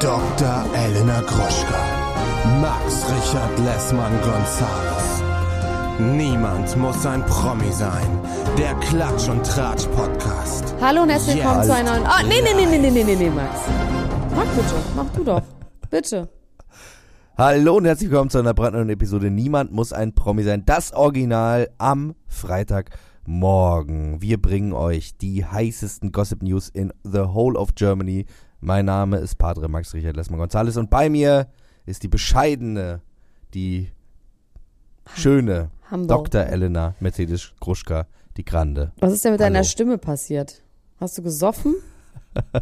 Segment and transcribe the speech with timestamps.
[0.00, 0.64] Dr.
[0.74, 1.80] Elena Groschka,
[2.60, 5.22] Max Richard Lessmann Gonzales.
[5.98, 8.06] Niemand muss ein Promi sein.
[8.58, 10.74] Der Klatsch und Tratsch Podcast.
[10.82, 12.02] Hallo und herzlich willkommen zu einer neuen.
[12.04, 13.60] Oh, nee, nee, nee, nee, nee, nee, nee, Max.
[14.34, 15.42] Mach bitte, mach du doch.
[15.88, 16.28] Bitte.
[17.38, 20.64] Hallo und herzlich willkommen zu einer brandneuen Episode Niemand muss ein Promi sein.
[20.66, 24.20] Das Original am Freitagmorgen.
[24.20, 28.26] Wir bringen euch die heißesten Gossip News in the whole of Germany
[28.66, 31.46] mein Name ist Padre Max Richard Lessmann Gonzales und bei mir
[31.84, 33.00] ist die bescheidene,
[33.54, 33.92] die
[35.14, 36.32] schöne Hamburg.
[36.32, 36.46] Dr.
[36.46, 38.90] Elena Mercedes Gruschka, die Grande.
[38.98, 39.68] Was ist denn mit deiner Hallo.
[39.68, 40.64] Stimme passiert?
[40.98, 41.76] Hast du gesoffen?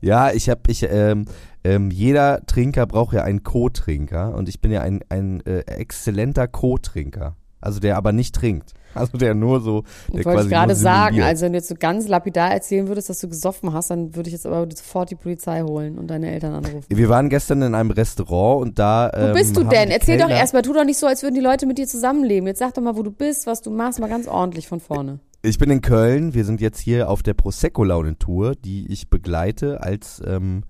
[0.00, 1.26] Ja, ich habe, ich, ähm,
[1.62, 6.48] ähm, jeder Trinker braucht ja einen Co-Trinker und ich bin ja ein, ein äh, exzellenter
[6.48, 7.36] Co-Trinker.
[7.60, 8.74] Also der aber nicht trinkt.
[8.94, 12.08] Also der nur so, der Ich wollte gerade sagen, also wenn du jetzt so ganz
[12.08, 15.62] lapidar erzählen würdest, dass du gesoffen hast, dann würde ich jetzt aber sofort die Polizei
[15.62, 16.84] holen und deine Eltern anrufen.
[16.88, 19.10] Wir waren gestern in einem Restaurant und da.
[19.14, 19.90] Wo bist du ähm, denn?
[19.90, 22.46] Erzähl doch Kellner- erstmal, tu doch nicht so, als würden die Leute mit dir zusammenleben.
[22.46, 25.20] Jetzt sag doch mal, wo du bist, was du machst, mal ganz ordentlich von vorne.
[25.42, 26.34] Ich bin in Köln.
[26.34, 30.64] Wir sind jetzt hier auf der Prosecco-Laune-Tour, die ich begleite als, ähm,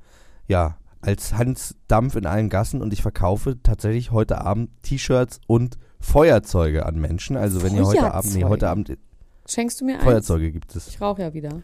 [0.47, 5.79] ja, als Hans Dampf in allen Gassen und ich verkaufe tatsächlich heute Abend T-Shirts und
[6.01, 7.37] Feuerzeuge an Menschen.
[7.37, 8.97] Also wenn ihr heute Abend, nee, heute Abend
[9.49, 10.05] Schenkst du mir eins?
[10.05, 10.89] Feuerzeuge gibt es.
[10.89, 11.63] Ich rauche ja wieder.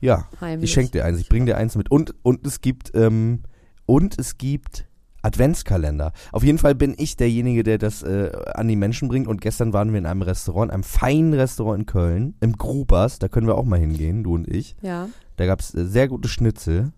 [0.00, 0.68] Ja, Heimlich.
[0.68, 1.90] ich schenke dir eins, ich bring dir eins mit.
[1.90, 3.42] Und, und es gibt, ähm,
[3.86, 4.86] und es gibt
[5.22, 6.12] Adventskalender.
[6.32, 9.26] Auf jeden Fall bin ich derjenige, der das äh, an die Menschen bringt.
[9.26, 13.18] Und gestern waren wir in einem Restaurant, einem feinen Restaurant in Köln, im Grubers.
[13.18, 14.76] Da können wir auch mal hingehen, du und ich.
[14.82, 15.08] Ja.
[15.36, 16.92] Da gab's äh, sehr gute Schnitzel.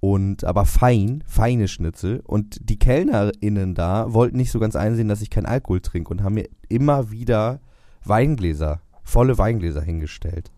[0.00, 2.20] Und aber fein, feine Schnitzel.
[2.24, 6.22] Und die KellnerInnen da wollten nicht so ganz einsehen, dass ich keinen Alkohol trinke und
[6.22, 7.60] haben mir immer wieder
[8.04, 10.52] Weingläser, volle Weingläser hingestellt.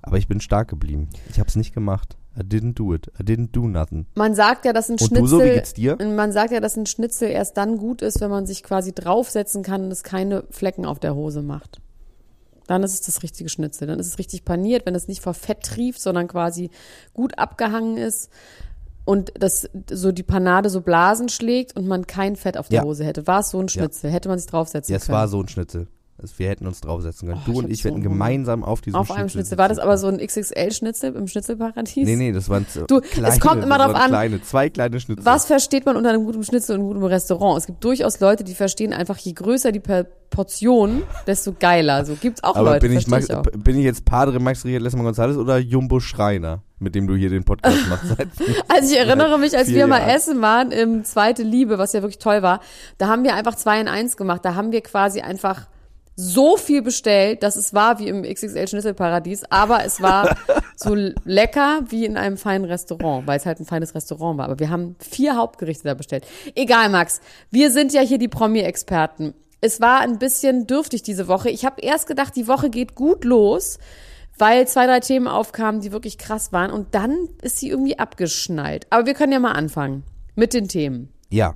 [0.00, 1.08] Aber ich bin stark geblieben.
[1.30, 2.16] Ich hab's nicht gemacht.
[2.36, 3.08] I didn't do it.
[3.20, 4.06] I didn't do nothing.
[4.14, 5.20] Man sagt ja, dass ein Und Schnitzel.
[5.20, 5.96] du so, wie geht's dir?
[6.02, 9.62] Man sagt ja, dass ein Schnitzel erst dann gut ist, wenn man sich quasi draufsetzen
[9.62, 11.80] kann und es keine Flecken auf der Hose macht.
[12.66, 13.86] Dann ist es das richtige Schnitzel.
[13.88, 16.70] Dann ist es richtig paniert, wenn es nicht vor Fett trieft, sondern quasi
[17.14, 18.30] gut abgehangen ist
[19.04, 22.84] und das so die Panade so Blasen schlägt und man kein Fett auf der Ja.
[22.84, 23.26] Hose hätte.
[23.26, 24.10] War es so ein Schnitzel?
[24.10, 25.18] Hätte man sich draufsetzen Ja, es können?
[25.18, 25.88] war so ein Schnitzel.
[26.22, 27.40] Es- Wir hätten uns draufsetzen können.
[27.42, 29.58] Oh, du ich und ich so hätten gemeinsam auf diesem auf Schnitzel einem Schnitzel.
[29.58, 31.94] War das aber so ein XXL-Schnitzel im Schnitzelparadies?
[32.06, 35.24] Nee, nee, das waren Du, es kleine, kommt immer drauf an, Kleine, zwei kleine Schnitzel.
[35.24, 37.58] Was versteht man unter einem guten Schnitzel und einem guten Restaurant?
[37.58, 42.06] Es gibt durchaus Leute, die verstehen einfach, je größer die Per- Portion, desto geiler.
[42.06, 44.80] So gibt's auch Aber Leute, bin ich, Max, ich bin ich jetzt Padre Max Richard
[44.82, 48.16] Lessmann Gonzales oder Jumbo Schreiner, mit dem du hier den Podcast machst?
[48.68, 50.08] Also ich erinnere mich, als wir mal Jahren.
[50.10, 52.60] essen waren im Zweite Liebe, was ja wirklich toll war,
[52.96, 54.42] da haben wir einfach zwei in eins gemacht.
[54.42, 55.66] Da haben wir quasi einfach
[56.14, 60.36] so viel bestellt, dass es war wie im XXL Schnitzelparadies, aber es war
[60.76, 64.46] so lecker wie in einem feinen Restaurant, weil es halt ein feines Restaurant war.
[64.46, 66.26] Aber wir haben vier Hauptgerichte da bestellt.
[66.54, 67.20] Egal, Max.
[67.50, 69.34] Wir sind ja hier die Promi-Experten.
[69.60, 71.48] Es war ein bisschen dürftig diese Woche.
[71.48, 73.78] Ich habe erst gedacht, die Woche geht gut los,
[74.36, 76.70] weil zwei, drei Themen aufkamen, die wirklich krass waren.
[76.70, 78.86] Und dann ist sie irgendwie abgeschnallt.
[78.90, 80.02] Aber wir können ja mal anfangen
[80.34, 81.12] mit den Themen.
[81.30, 81.54] ja,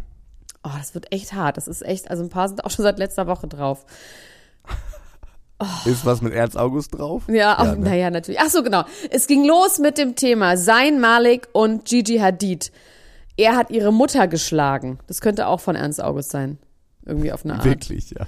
[0.67, 1.59] Oh, das wird echt hart.
[1.59, 3.87] Das ist echt, also ein paar sind auch schon seit letzter Woche drauf.
[5.85, 7.25] ist was mit Ernst August drauf?
[7.29, 7.91] Ja, auch, ne?
[7.91, 8.41] naja, natürlich.
[8.41, 8.85] Ach so, genau.
[9.11, 12.73] Es ging los mit dem Thema Sein Malik und Gigi Hadid.
[13.37, 14.99] Er hat ihre Mutter geschlagen.
[15.07, 16.59] Das könnte auch von Ernst August sein.
[17.05, 17.65] Irgendwie auf eine Art.
[17.65, 18.27] Wirklich, ja.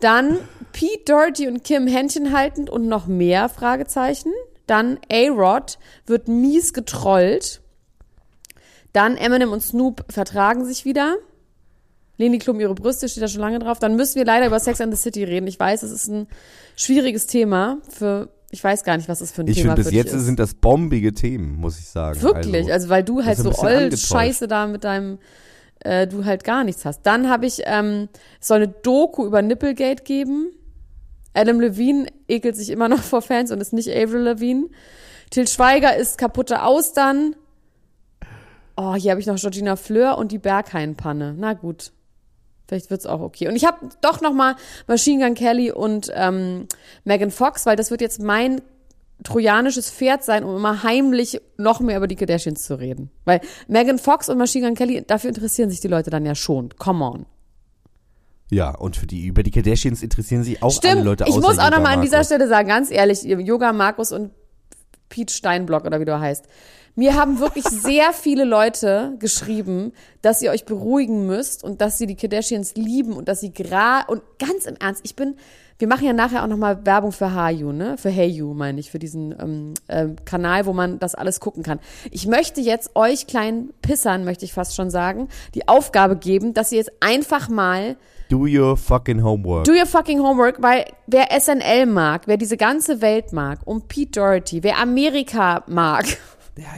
[0.00, 0.38] Dann
[0.72, 4.32] Pete Doherty und Kim Händchen haltend und noch mehr Fragezeichen.
[4.66, 7.60] Dann A-Rod wird mies getrollt.
[8.92, 11.16] Dann Eminem und Snoop vertragen sich wieder.
[12.20, 13.78] Leni Klum ihre Brüste, steht da schon lange drauf.
[13.78, 15.46] Dann müssen wir leider über Sex and the City reden.
[15.46, 16.26] Ich weiß, es ist ein
[16.76, 19.92] schwieriges Thema für, ich weiß gar nicht, was es für ein Ich Thema finde, bis
[19.92, 20.24] jetzt ist.
[20.24, 22.20] sind das bombige Themen, muss ich sagen.
[22.20, 24.06] Wirklich, also, weil du halt so angetäuscht.
[24.06, 25.18] Scheiße da mit deinem,
[25.80, 27.06] äh, du halt gar nichts hast.
[27.06, 30.50] Dann habe ich, ähm, es soll eine Doku über Nipplegate geben.
[31.32, 34.66] Adam Levine ekelt sich immer noch vor Fans und ist nicht Avril Levine.
[35.30, 37.34] Till Schweiger ist kaputte Austern.
[38.76, 41.34] Oh, hier habe ich noch Georgina Fleur und die Berghain-Panne.
[41.38, 41.92] Na gut.
[42.70, 43.48] Vielleicht wird's auch okay.
[43.48, 44.54] Und ich habe doch noch mal
[44.86, 46.68] Machine Gun Kelly und ähm,
[47.02, 48.60] Megan Fox, weil das wird jetzt mein
[49.24, 53.10] trojanisches Pferd sein, um immer heimlich noch mehr über die Kardashians zu reden.
[53.24, 56.68] Weil Megan Fox und Machine Gun Kelly, dafür interessieren sich die Leute dann ja schon.
[56.78, 57.26] Come on.
[58.52, 61.58] Ja, und für die, über die Kardashians interessieren sich auch alle Stimmt, Leute ich muss
[61.58, 62.22] auch noch Yoga mal an dieser.
[62.22, 64.30] Stelle sagen, ganz ehrlich, Yoga Markus und
[65.08, 66.46] Pete Steinblock oder wie du heißt.
[66.94, 69.92] Mir haben wirklich sehr viele Leute geschrieben,
[70.22, 74.02] dass ihr euch beruhigen müsst und dass sie die Kardashians lieben und dass sie gra
[74.02, 75.36] und ganz im Ernst, ich bin
[75.80, 77.96] wir machen ja nachher auch nochmal Werbung für Hayu, ne?
[77.96, 81.80] Für Heyu, meine ich, für diesen ähm, ähm, Kanal, wo man das alles gucken kann.
[82.10, 86.70] Ich möchte jetzt euch kleinen Pissern, möchte ich fast schon sagen, die Aufgabe geben, dass
[86.70, 87.96] ihr jetzt einfach mal
[88.28, 89.64] Do your fucking homework.
[89.64, 94.20] Do your fucking homework, weil wer SNL mag, wer diese ganze Welt mag, und Pete
[94.20, 96.04] Doherty, wer Amerika mag,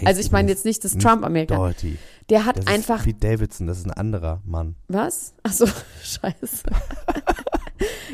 [0.04, 1.98] also ich meine jetzt nicht das Trump-Amerika, Doherty.
[2.30, 4.76] der hat Das einfach, ist Pete Davidson, das ist ein anderer Mann.
[4.88, 5.34] was?
[5.42, 5.66] Ach so,
[6.02, 6.64] scheiße.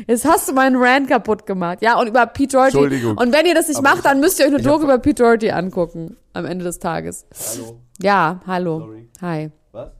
[0.07, 1.79] Jetzt hast du meinen Rant kaputt gemacht.
[1.81, 2.77] Ja, und über Pete Doherty.
[2.77, 3.17] Entschuldigung.
[3.17, 5.51] Und wenn ihr das nicht macht, dann müsst ihr euch eine Doku über Pete Doherty
[5.51, 6.15] angucken.
[6.33, 7.25] Am Ende des Tages.
[7.57, 7.81] Hallo.
[8.01, 8.79] Ja, hallo.
[8.79, 9.09] Sorry.
[9.21, 9.51] Hi.
[9.71, 9.91] Was?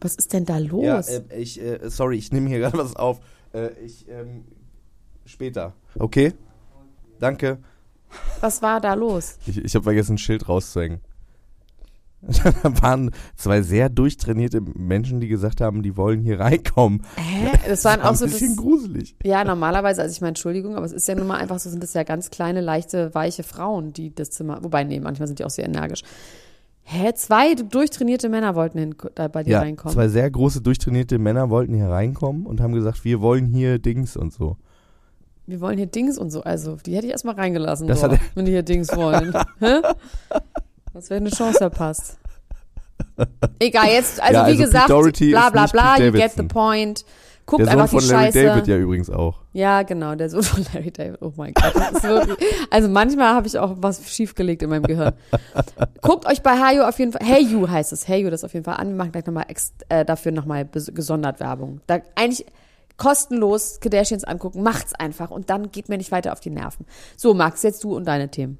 [0.00, 0.84] Was ist denn da los?
[0.84, 3.18] Ja, äh, ich, äh, sorry, ich nehme hier gerade was auf.
[3.52, 4.44] Äh, ich, ähm,
[5.24, 5.72] später.
[5.98, 6.34] Okay?
[7.18, 7.58] Danke.
[8.40, 9.38] Was war da los?
[9.46, 11.00] Ich, ich habe vergessen, ein Schild rauszuhängen.
[12.62, 17.02] Da waren zwei sehr durchtrainierte Menschen, die gesagt haben, die wollen hier reinkommen.
[17.16, 17.52] Hä?
[17.68, 19.16] Das waren war auch so ein bisschen das, gruselig.
[19.22, 21.82] Ja, normalerweise, also ich meine, Entschuldigung, aber es ist ja nun mal einfach so, sind
[21.82, 25.44] das ja ganz kleine, leichte, weiche Frauen, die das Zimmer, wobei, nee, manchmal sind die
[25.44, 26.02] auch sehr energisch.
[26.82, 29.92] Hä, zwei durchtrainierte Männer wollten hin, da bei dir Ja, reinkommen.
[29.94, 34.16] zwei sehr große durchtrainierte Männer wollten hier reinkommen und haben gesagt, wir wollen hier Dings
[34.16, 34.56] und so.
[35.46, 38.44] Wir wollen hier Dings und so, also, die hätte ich erstmal reingelassen, Das hat- wenn
[38.46, 39.32] die hier Dings wollen.
[40.92, 42.16] Das wäre eine Chance verpasst.
[43.58, 46.42] Egal, jetzt, also Ja, wie also Pete gesagt, Doherty bla bla bla, you get the
[46.42, 47.04] point.
[47.44, 48.44] Guckt Der Sohn einfach von die Larry Scheiße.
[48.44, 49.40] David ja übrigens auch.
[49.52, 51.20] Ja, genau, der Sohn von Larry David.
[51.22, 51.72] Oh mein Gott.
[51.76, 52.38] Das ist wirklich,
[52.70, 55.12] also manchmal habe ich auch was schiefgelegt in meinem Gehirn.
[56.02, 58.52] Guckt euch bei Hayu auf jeden Fall, Hey You heißt es, Hey You das auf
[58.54, 58.88] jeden Fall an.
[58.88, 59.44] Wir machen gleich nochmal
[59.90, 61.80] äh, dafür nochmal gesondert Werbung.
[61.86, 62.46] Da eigentlich
[62.96, 66.86] kostenlos Kardashians angucken, macht's einfach und dann geht mir nicht weiter auf die Nerven.
[67.16, 68.58] So, Max, jetzt du und deine Themen.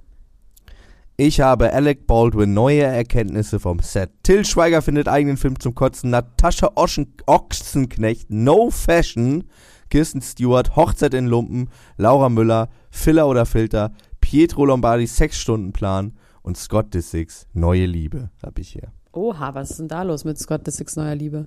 [1.18, 4.10] Ich habe Alec Baldwin neue Erkenntnisse vom Set.
[4.22, 6.10] Till Schweiger findet eigenen Film zum Kotzen.
[6.10, 9.44] Natascha Oschen Ochsenknecht, No Fashion.
[9.88, 11.70] Kirsten Stewart, Hochzeit in Lumpen.
[11.96, 13.92] Laura Müller, Filler oder Filter.
[14.20, 16.12] Pietro Lombardi, Sechs-Stunden-Plan.
[16.42, 18.92] Und Scott Disick, Neue Liebe, habe ich hier.
[19.12, 21.46] Oha, was ist denn da los mit Scott Disick's neuer Liebe?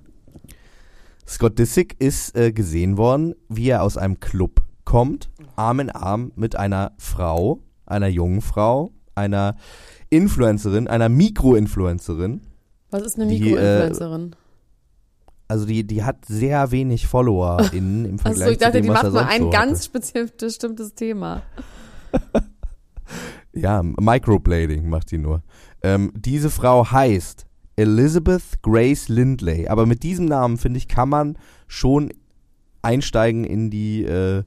[1.30, 6.32] Scott Disick ist äh, gesehen worden, wie er aus einem Club kommt, Arm in Arm
[6.34, 9.54] mit einer Frau, einer jungen Frau, einer
[10.08, 12.40] Influencerin, einer Mikroinfluencerin.
[12.90, 14.36] Was ist eine äh, Mikroinfluencerin?
[15.46, 18.88] Also die, die hat sehr wenig FollowerInnen im Vergleich Achso, ich dachte, zu dem, die
[18.88, 19.84] was macht mal sonst ein so ganz hatte.
[19.84, 21.42] speziell bestimmtes Thema.
[23.52, 25.42] Ja, Microblading macht die nur.
[25.82, 27.46] Ähm, diese Frau heißt
[27.80, 29.68] Elizabeth Grace Lindley.
[29.68, 32.12] Aber mit diesem Namen, finde ich, kann man schon
[32.82, 34.42] einsteigen in die, äh,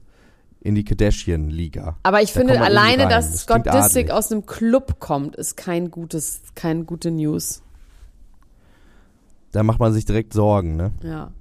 [0.60, 1.96] in die Kardashian-Liga.
[2.04, 5.56] Aber ich Da finde irgendwie alleine, dass Das Scott Disick aus einem Club kommt, ist
[5.56, 7.62] kein gutes, keine gute News.
[9.50, 10.92] Da macht man sich direkt Sorgen, ne?
[11.02, 11.32] Ja.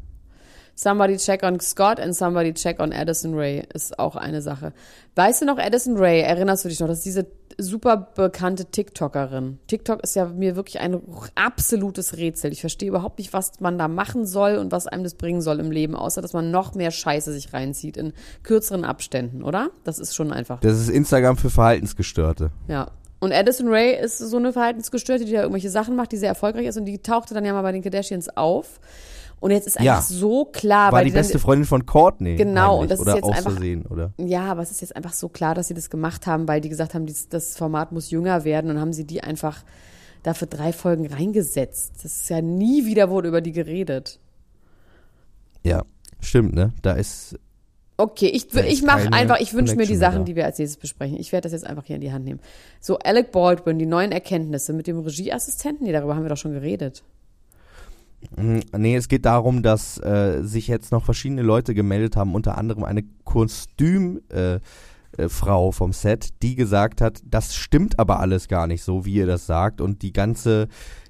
[0.75, 4.73] Somebody check on Scott and somebody check on Addison Ray ist auch eine Sache.
[5.15, 7.27] Weißt du noch, Addison Ray, erinnerst du dich noch, das ist diese
[7.59, 9.59] super bekannte TikTokerin.
[9.67, 10.99] TikTok ist ja mir wirklich ein
[11.35, 12.51] absolutes Rätsel.
[12.51, 15.59] Ich verstehe überhaupt nicht, was man da machen soll und was einem das bringen soll
[15.59, 19.69] im Leben, außer dass man noch mehr Scheiße sich reinzieht in kürzeren Abständen, oder?
[19.83, 20.59] Das ist schon einfach.
[20.61, 22.51] Das ist Instagram für Verhaltensgestörte.
[22.67, 22.89] Ja.
[23.19, 26.65] Und Addison Ray ist so eine Verhaltensgestörte, die da irgendwelche Sachen macht, die sehr erfolgreich
[26.65, 28.81] ist und die tauchte dann ja mal bei den Kardashians auf.
[29.43, 30.01] Und jetzt ist einfach Ja.
[30.01, 32.37] so klar, War weil die die dann, beste Freundin von Courtney.
[32.37, 34.13] Genau, und das ist oder jetzt einfach- Versehen, oder?
[34.17, 36.69] Ja, aber es ist jetzt einfach so klar, dass sie das gemacht haben, weil die
[36.69, 39.63] gesagt haben, dies, das Format muss jünger werden und haben sie die einfach
[40.23, 41.91] dafür drei Folgen reingesetzt.
[41.97, 44.17] Das ist ja nie wieder wurde über die geredet.
[45.63, 45.83] Ja,
[46.21, 46.71] stimmt, ne?
[46.81, 47.37] Da ist
[47.97, 50.23] Okay, ich, Da ich mache einfach, ich wünsche mir die Sachen, da.
[50.23, 51.17] die wir als nächstes besprechen.
[51.19, 52.39] Ich werde das jetzt einfach hier in die Hand nehmen.
[52.79, 56.53] So, Alec Baldwin, die neuen Erkenntnisse mit dem Regieassistenten, nee, darüber haben wir doch schon
[56.53, 57.03] geredet.
[58.35, 62.57] Mm, Nee, es geht darum, dass äh, sich jetzt noch verschiedene Leute gemeldet haben, unter
[62.57, 64.59] anderem eine Kostümfrau
[65.17, 69.15] äh, äh, vom Set, die gesagt hat, das stimmt aber alles gar nicht so, wie
[69.15, 69.81] ihr das sagt.
[69.81, 70.67] Und die ganze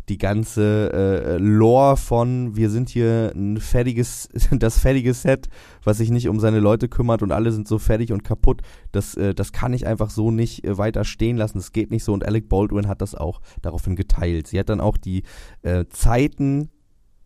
[0.09, 5.47] die ganze äh, Lore von wir sind hier ein fertiges das fertige Set,
[5.83, 9.15] was sich nicht um seine Leute kümmert und alle sind so fertig und kaputt, das
[9.15, 12.13] äh, das kann ich einfach so nicht äh, weiter stehen lassen, das geht nicht so.
[12.13, 14.47] Und Alec Baldwin hat das auch daraufhin geteilt.
[14.47, 15.23] Sie hat dann auch die
[15.61, 16.69] äh, Zeiten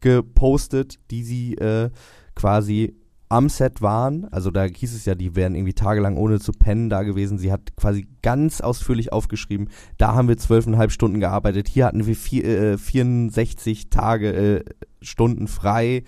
[0.01, 1.89] gepostet, die sie äh,
[2.35, 2.95] quasi
[3.29, 4.25] am Set waren.
[4.31, 7.37] Also da hieß es ja, die wären irgendwie tagelang ohne zu pennen da gewesen.
[7.37, 12.15] Sie hat quasi ganz ausführlich aufgeschrieben, da haben wir zwölfeinhalb Stunden gearbeitet, hier hatten wir
[12.15, 14.63] vier, äh, 64 Tage, äh,
[15.01, 16.03] Stunden frei.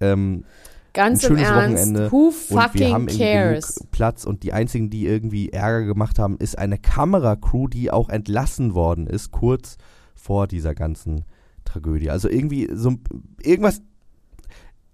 [0.00, 0.44] Ähm,
[0.94, 3.86] Ganz Ein im schönes Ernst, Wochenende who und wir haben fucking cares?
[3.92, 8.74] Platz und die einzigen, die irgendwie Ärger gemacht haben, ist eine Kameracrew, die auch entlassen
[8.74, 9.78] worden ist, kurz
[10.14, 11.24] vor dieser ganzen
[11.64, 12.10] Tragödie.
[12.10, 12.96] Also irgendwie so
[13.42, 13.82] irgendwas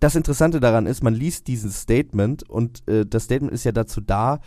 [0.01, 4.01] das Interessante daran ist, man liest dieses Statement und äh, das Statement ist ja dazu
[4.01, 4.41] da,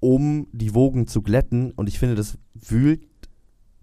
[0.00, 3.02] um die Wogen zu glätten und ich finde, das wühlt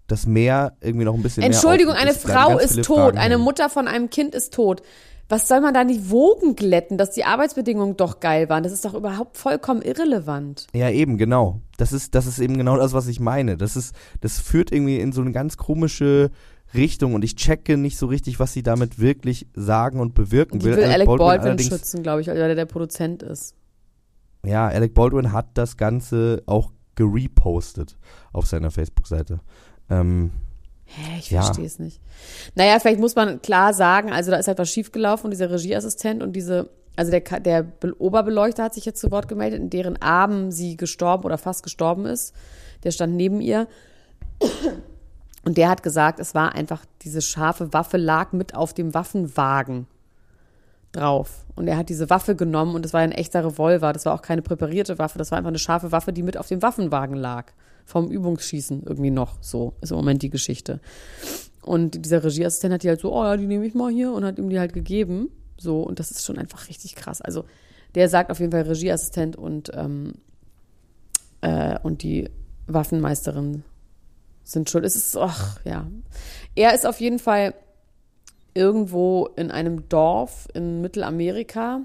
[0.06, 2.08] das Meer irgendwie noch ein bisschen Entschuldigung, mehr auf.
[2.08, 3.38] eine Frau ist tot, Fragen eine.
[3.38, 4.82] Mutter von einem Kind ist tot.
[5.28, 8.62] Was soll man da die Wogen glätten, dass die Arbeitsbedingungen doch geil waren?
[8.62, 10.66] Das ist doch überhaupt vollkommen irrelevant.
[10.74, 11.60] Ja, eben, genau.
[11.78, 13.56] Das ist, das ist eben genau das, was ich meine.
[13.56, 16.30] Das ist, das führt irgendwie in so eine ganz komische
[16.74, 20.66] Richtung und ich checke nicht so richtig, was sie damit wirklich sagen und bewirken Die
[20.66, 20.76] will.
[20.76, 23.54] will Alec Baldwin, allerdings- schützen, glaube ich, weil er der Produzent ist.
[24.44, 27.96] Ja, Alec Baldwin hat das Ganze auch gerepostet
[28.32, 29.40] auf seiner Facebook-Seite.
[29.90, 30.30] Ähm,
[30.86, 31.42] Hä, ich Ja.
[31.42, 32.00] verstehe es nicht.
[32.54, 36.22] Naja, vielleicht muss man klar sagen, also da ist halt was schiefgelaufen und dieser Regieassistent
[36.22, 40.00] und diese, also der, der Be- Oberbeleuchter hat sich jetzt zu Wort gemeldet, in deren
[40.02, 42.34] Armen sie gestorben oder fast gestorben ist.
[42.84, 43.66] Der stand neben ihr.
[45.44, 49.86] Und der hat gesagt, es war einfach, diese scharfe Waffe lag mit auf dem Waffenwagen
[50.92, 51.44] drauf.
[51.54, 53.92] Und er hat diese Waffe genommen und es war ein echter Revolver.
[53.92, 56.48] Das war auch keine präparierte Waffe, das war einfach eine scharfe Waffe, die mit auf
[56.48, 57.52] dem Waffenwagen lag.
[57.84, 59.36] Vom Übungsschießen irgendwie noch.
[59.42, 60.80] So ist im Moment die Geschichte.
[61.60, 64.24] Und dieser Regieassistent hat die halt so, oh ja, die nehme ich mal hier und
[64.24, 65.28] hat ihm die halt gegeben.
[65.58, 67.20] So, und das ist schon einfach richtig krass.
[67.20, 67.44] Also,
[67.94, 70.14] der sagt auf jeden Fall Regieassistent und, ähm,
[71.42, 72.30] äh, und die
[72.66, 73.64] Waffenmeisterin
[74.44, 74.84] sind schuld.
[74.84, 75.86] Es ist, ach, ja.
[76.54, 77.54] Er ist auf jeden Fall
[78.54, 81.80] irgendwo in einem Dorf in Mittelamerika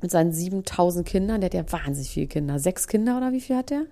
[0.00, 1.40] mit seinen 7000 Kindern.
[1.40, 2.58] Der hat ja wahnsinnig viele Kinder.
[2.58, 3.82] Sechs Kinder oder wie viel hat der?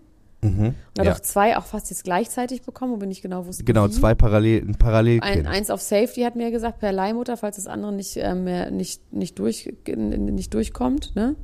[0.46, 1.12] mhm, Und hat ja.
[1.12, 3.64] auch zwei auch fast jetzt gleichzeitig bekommen, wo wir nicht genau wussten.
[3.64, 3.90] Genau, wie.
[3.90, 5.24] zwei Parallel, ein Parallelkind.
[5.24, 8.70] Ein, eins auf Safety hat mir gesagt, per Leihmutter, falls das andere nicht äh, mehr
[8.70, 11.14] nicht, nicht, durch, nicht durchkommt.
[11.14, 11.36] Ne?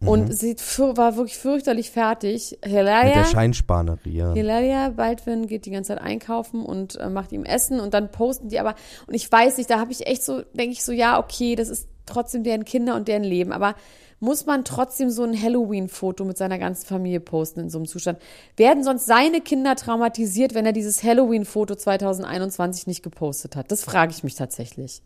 [0.00, 0.56] Und sie
[0.94, 2.50] war wirklich fürchterlich fertig.
[2.50, 2.56] Mhm.
[2.56, 4.10] Mit der Helaya, Scheinsparnerie.
[4.10, 4.32] Ja.
[4.34, 8.48] Hilaria Baldwin geht die ganze Zeit einkaufen und äh, macht ihm Essen und dann posten
[8.48, 8.74] die aber,
[9.06, 11.68] und ich weiß nicht, da habe ich echt so, denke ich so, ja, okay, das
[11.68, 13.74] ist trotzdem deren Kinder und deren Leben, aber
[14.18, 18.18] muss man trotzdem so ein Halloween-Foto mit seiner ganzen Familie posten in so einem Zustand?
[18.56, 23.70] Werden sonst seine Kinder traumatisiert, wenn er dieses Halloween-Foto 2021 nicht gepostet hat?
[23.70, 25.02] Das frage ich mich tatsächlich.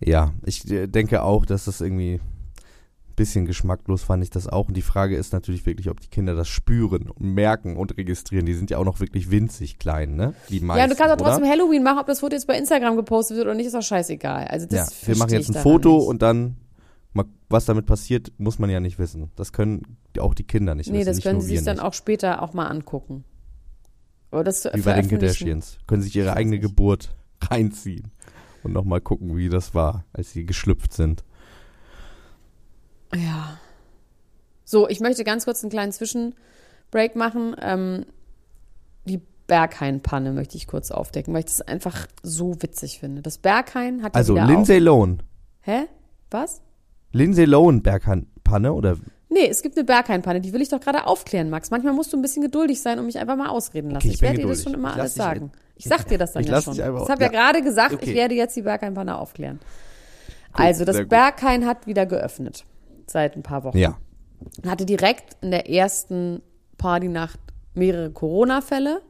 [0.00, 2.20] Ja, ich äh, denke auch, dass das irgendwie
[3.16, 4.68] bisschen geschmacklos fand ich das auch.
[4.68, 8.46] Und die Frage ist natürlich wirklich, ob die Kinder das spüren und merken und registrieren.
[8.46, 10.34] Die sind ja auch noch wirklich winzig klein, ne?
[10.48, 11.30] Die meisten, ja, du kannst auch oder?
[11.36, 13.82] trotzdem Halloween machen, ob das Foto jetzt bei Instagram gepostet wird oder nicht, ist auch
[13.82, 14.46] scheißegal.
[14.48, 16.06] Also das Ja, wir machen jetzt ein Foto nicht.
[16.08, 16.56] und dann,
[17.48, 19.30] was damit passiert, muss man ja nicht wissen.
[19.36, 21.06] Das können auch die Kinder nicht Nee, wissen.
[21.06, 21.84] das nicht können sie sich dann nicht.
[21.84, 23.24] auch später auch mal angucken.
[24.32, 25.08] Oder das Wie bei den.
[25.08, 25.78] Kardashians.
[25.86, 26.58] Können sich ihre eigene.
[26.58, 28.10] Geburt reinziehen
[28.64, 31.22] und nochmal gucken, wie das war, als sie geschlüpft sind.
[33.16, 33.58] Ja.
[34.64, 37.54] So, ich möchte ganz kurz einen kleinen Zwischenbreak machen.
[37.60, 38.06] Ähm,
[39.04, 43.22] die Berghain-Panne möchte ich kurz aufdecken, weil ich das einfach so witzig finde.
[43.22, 45.22] Das Berghain hat Also Lindsay Lohan.
[45.60, 45.86] Hä?
[46.30, 46.62] Was?
[47.12, 48.96] Lindsay Lohan Bergpanne oder
[49.28, 51.72] Nee, es gibt eine Berghain-Panne, die will ich doch gerade aufklären, Max.
[51.72, 54.06] Manchmal musst du ein bisschen geduldig sein und mich einfach mal ausreden lassen.
[54.06, 55.50] ich ich bin werde dir das schon immer Ich alles sagen.
[55.74, 56.74] Ich sag dir das dann Ich ja schon.
[56.74, 57.28] Ich habe ja, ja.
[57.28, 58.10] gerade gesagt, Okay.
[58.10, 59.58] ich werde jetzt die Berghain-Panne aufklären.
[60.52, 61.08] also, das gut.
[61.08, 62.64] Berghain hat wieder geöffnet.
[63.06, 63.78] Seit ein paar Wochen.
[63.78, 63.96] ja.
[64.66, 66.42] hatte direkt in der ersten
[66.78, 67.38] Partynacht
[67.74, 69.02] mehrere Corona-Fälle.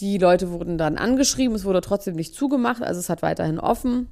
[0.00, 4.08] Die Leute wurden dann angeschrieben, es wurde trotzdem nicht zugemacht, also es hat weiterhin offen.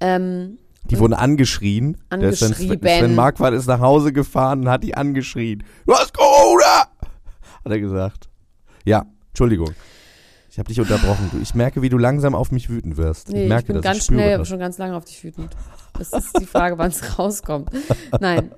[0.00, 0.58] Ähm,
[0.90, 1.98] Die wurden angeschrien.
[2.12, 2.54] Der Sven.
[2.54, 5.62] Sven Marquardt ist nach Hause gefahren und hat die angeschrien.
[5.86, 6.88] Du hast Corona!
[7.64, 8.28] Hat er gesagt.
[8.84, 9.70] Ja, Entschuldigung.
[10.56, 11.28] Ich habe dich unterbrochen.
[11.30, 13.28] Du, ich merke, wie du langsam auf mich wütend wirst.
[13.28, 13.84] nee, ich merke ich bin das.
[13.84, 14.48] ganz ich spüre schnell, das.
[14.48, 15.54] schon ganz lange auf dich wütend.
[15.98, 17.68] Das ist die Frage, wann es rauskommt.
[18.20, 18.52] Nein.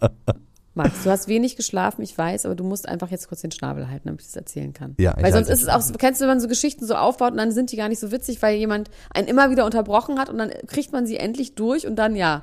[0.75, 3.89] Max, du hast wenig geschlafen, ich weiß, aber du musst einfach jetzt kurz den Schnabel
[3.91, 4.95] halten, damit ich das erzählen kann.
[5.01, 7.33] Ja, weil sonst ist es auch, so- kennst du, wenn man so Geschichten so aufbaut
[7.33, 10.31] und dann sind die gar nicht so witzig, weil jemand einen immer wieder unterbrochen hat
[10.31, 12.43] und dann kriegt man sie endlich durch und dann ja,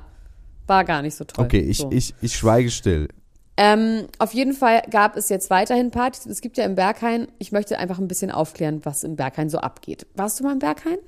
[0.66, 1.46] war gar nicht so toll.
[1.46, 1.90] Okay, ich, so.
[1.90, 3.08] ich, ich schweige still.
[3.56, 6.26] Ähm, auf jeden Fall gab es jetzt weiterhin Partys.
[6.26, 9.58] Es gibt ja im Berghain, ich möchte einfach ein bisschen aufklären, was im Berghain so
[9.58, 10.06] abgeht.
[10.14, 10.98] Warst du mal im Berghain?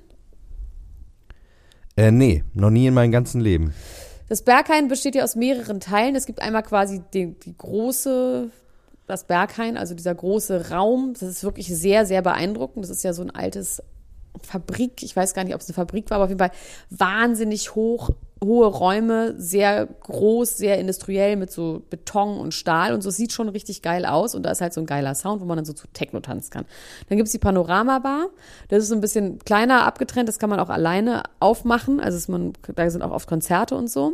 [1.96, 3.74] Äh, nee, noch nie in meinem ganzen Leben.
[4.28, 6.14] Das Berghain besteht ja aus mehreren Teilen.
[6.14, 8.50] Es gibt einmal quasi die, die große,
[9.06, 11.14] das Berghain, also dieser große Raum.
[11.14, 12.84] Das ist wirklich sehr, sehr beeindruckend.
[12.84, 13.82] Das ist ja so ein altes
[14.42, 15.02] Fabrik.
[15.02, 16.52] Ich weiß gar nicht, ob es eine Fabrik war, aber auf jeden Fall
[16.90, 18.10] wahnsinnig hoch,
[18.42, 23.10] hohe Räume, sehr groß, sehr industriell mit so Beton und Stahl und so.
[23.10, 25.56] Sieht schon richtig geil aus und da ist halt so ein geiler Sound, wo man
[25.56, 26.64] dann so zu Techno tanzen kann.
[27.08, 28.26] Dann gibt's die Panorama-Bar.
[28.68, 30.28] Das ist so ein bisschen kleiner abgetrennt.
[30.28, 32.00] Das kann man auch alleine aufmachen.
[32.00, 34.06] Also man, da sind auch oft Konzerte und so.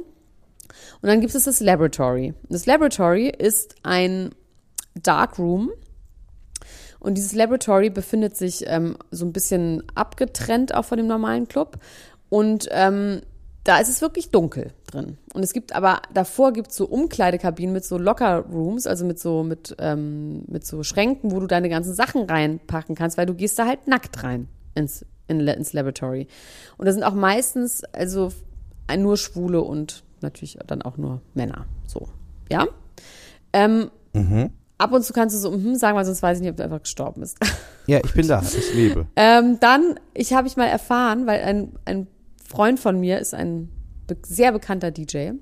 [1.02, 2.34] Und dann gibt es das Laboratory.
[2.48, 4.30] Das Laboratory ist ein
[4.94, 5.70] Darkroom.
[6.98, 11.76] Und dieses Laboratory befindet sich ähm, so ein bisschen abgetrennt auch von dem normalen Club.
[12.30, 13.20] Und ähm,
[13.64, 15.18] da ist es wirklich dunkel drin.
[15.32, 19.42] Und es gibt aber, davor gibt es so Umkleidekabinen mit so Locker-Rooms, also mit so,
[19.42, 23.58] mit, ähm, mit so Schränken, wo du deine ganzen Sachen reinpacken kannst, weil du gehst
[23.58, 26.28] da halt nackt rein ins, in, ins Laboratory.
[26.76, 28.30] Und da sind auch meistens, also
[28.96, 31.66] nur Schwule und natürlich dann auch nur Männer.
[31.86, 32.08] So,
[32.50, 32.66] ja.
[33.52, 34.50] Ähm, Mhm.
[34.78, 36.64] Ab und zu kannst du so, mhm, sagen, weil sonst weiß ich nicht, ob du
[36.64, 37.38] einfach gestorben bist.
[37.86, 39.06] Ja, ich bin da, ich lebe.
[39.16, 42.06] Ähm, dann, ich habe ich mal erfahren, weil ein, ein
[42.54, 43.70] Freund von mir ist ein
[44.22, 45.32] sehr bekannter DJ.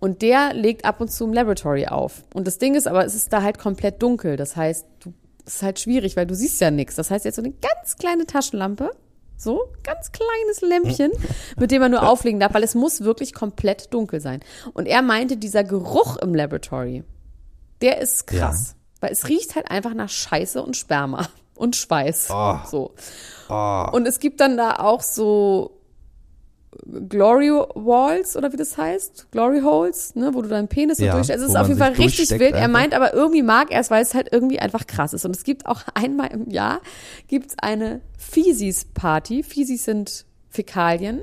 [0.00, 2.22] Und der legt ab und zu im Laboratory auf.
[2.34, 4.36] Und das Ding ist aber, es ist da halt komplett dunkel.
[4.36, 5.12] Das heißt, du,
[5.44, 6.94] es ist halt schwierig, weil du siehst ja nichts.
[6.94, 8.90] Das heißt, jetzt so eine ganz kleine Taschenlampe,
[9.36, 11.10] so ganz kleines Lämpchen,
[11.58, 14.40] mit dem man nur auflegen darf, weil es muss wirklich komplett dunkel sein.
[14.74, 17.02] Und er meinte, dieser Geruch im Laboratory,
[17.80, 18.76] der ist krass.
[19.00, 22.28] Weil es riecht halt einfach nach Scheiße und Sperma und Schweiß.
[22.30, 22.56] Oh.
[22.70, 22.94] So.
[23.92, 25.77] Und es gibt dann da auch so
[27.08, 31.12] Glory Walls oder wie das heißt, Glory Holes, ne, wo du deinen Penis so Ja,
[31.12, 31.42] durchsteckst.
[31.42, 32.52] Es wo ist auf jeden Fall richtig wild.
[32.52, 32.68] Er einfach.
[32.68, 35.24] meint aber irgendwie mag er es, weil es halt irgendwie einfach krass ist.
[35.24, 36.80] Und es gibt auch einmal im Jahr
[37.26, 39.42] gibt's eine Feces-Party.
[39.42, 41.22] Feces sind Fäkalien,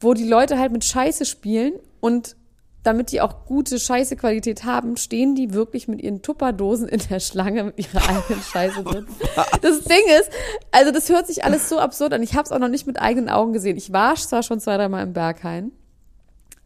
[0.00, 2.36] wo die Leute halt mit Scheiße spielen und
[2.84, 7.64] damit die auch gute Scheißequalität haben, stehen die wirklich mit ihren Tupperdosen in der Schlange
[7.64, 9.06] mit ihrer eigenen Scheiße drin.
[9.62, 10.30] Das Ding ist,
[10.72, 12.22] also das hört sich alles so absurd an.
[12.22, 13.76] Ich habe es auch noch nicht mit eigenen Augen gesehen.
[13.76, 15.72] Ich war zwar schon zwei, dreimal im Berghain.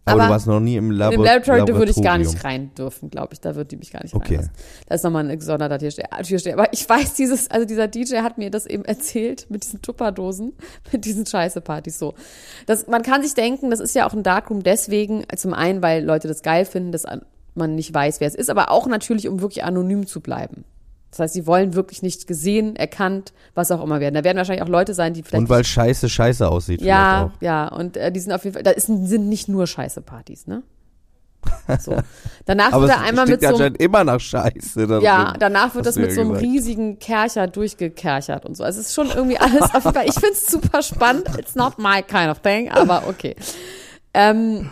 [0.09, 2.33] Aber, Aber du warst noch nie im Labor Im Laboratory da würde ich gar Laboratorium.
[2.33, 3.41] nicht rein dürfen, glaube ich.
[3.41, 4.37] Da wird die mich gar nicht Okay.
[4.37, 4.53] reinlassen.
[4.87, 6.09] Da ist nochmal ein gesonderter Türsteher.
[6.23, 6.55] Türsteher.
[6.55, 10.53] Aber ich weiß dieses, also dieser DJ hat mir das eben erzählt mit diesen Tupperdosen,
[10.93, 12.15] mit diesen Scheißepartys so.
[12.67, 16.05] Das, man kann sich denken, das ist ja auch ein Darkroom deswegen, zum einen, weil
[16.05, 17.05] Leute das geil finden, dass
[17.55, 20.65] man nicht weiß, wer es ist, aber auch natürlich, um wirklich anonym zu bleiben.
[21.11, 24.15] Das heißt, sie wollen wirklich nicht gesehen, erkannt, was auch immer werden.
[24.15, 27.69] Da werden wahrscheinlich auch Leute sein, die vielleicht Und weil Scheiße scheiße aussieht ja, ja,
[27.69, 30.63] und äh, die sind auf jeden Fall, da ist, sind nicht nur Scheiße-Partys, ne?
[31.81, 31.97] So.
[32.47, 34.87] Danach wird er einmal mit so einem, immer nach Scheiße.
[34.87, 36.47] da ja, danach wird das mit so einem gesagt.
[36.47, 38.65] riesigen Kercher durchgekerchert und so.
[38.65, 41.29] Also es ist schon irgendwie alles auf jeden Fall, ich find's super spannend.
[41.39, 43.37] It's not my kind of thing, aber okay.
[44.15, 44.71] Ähm,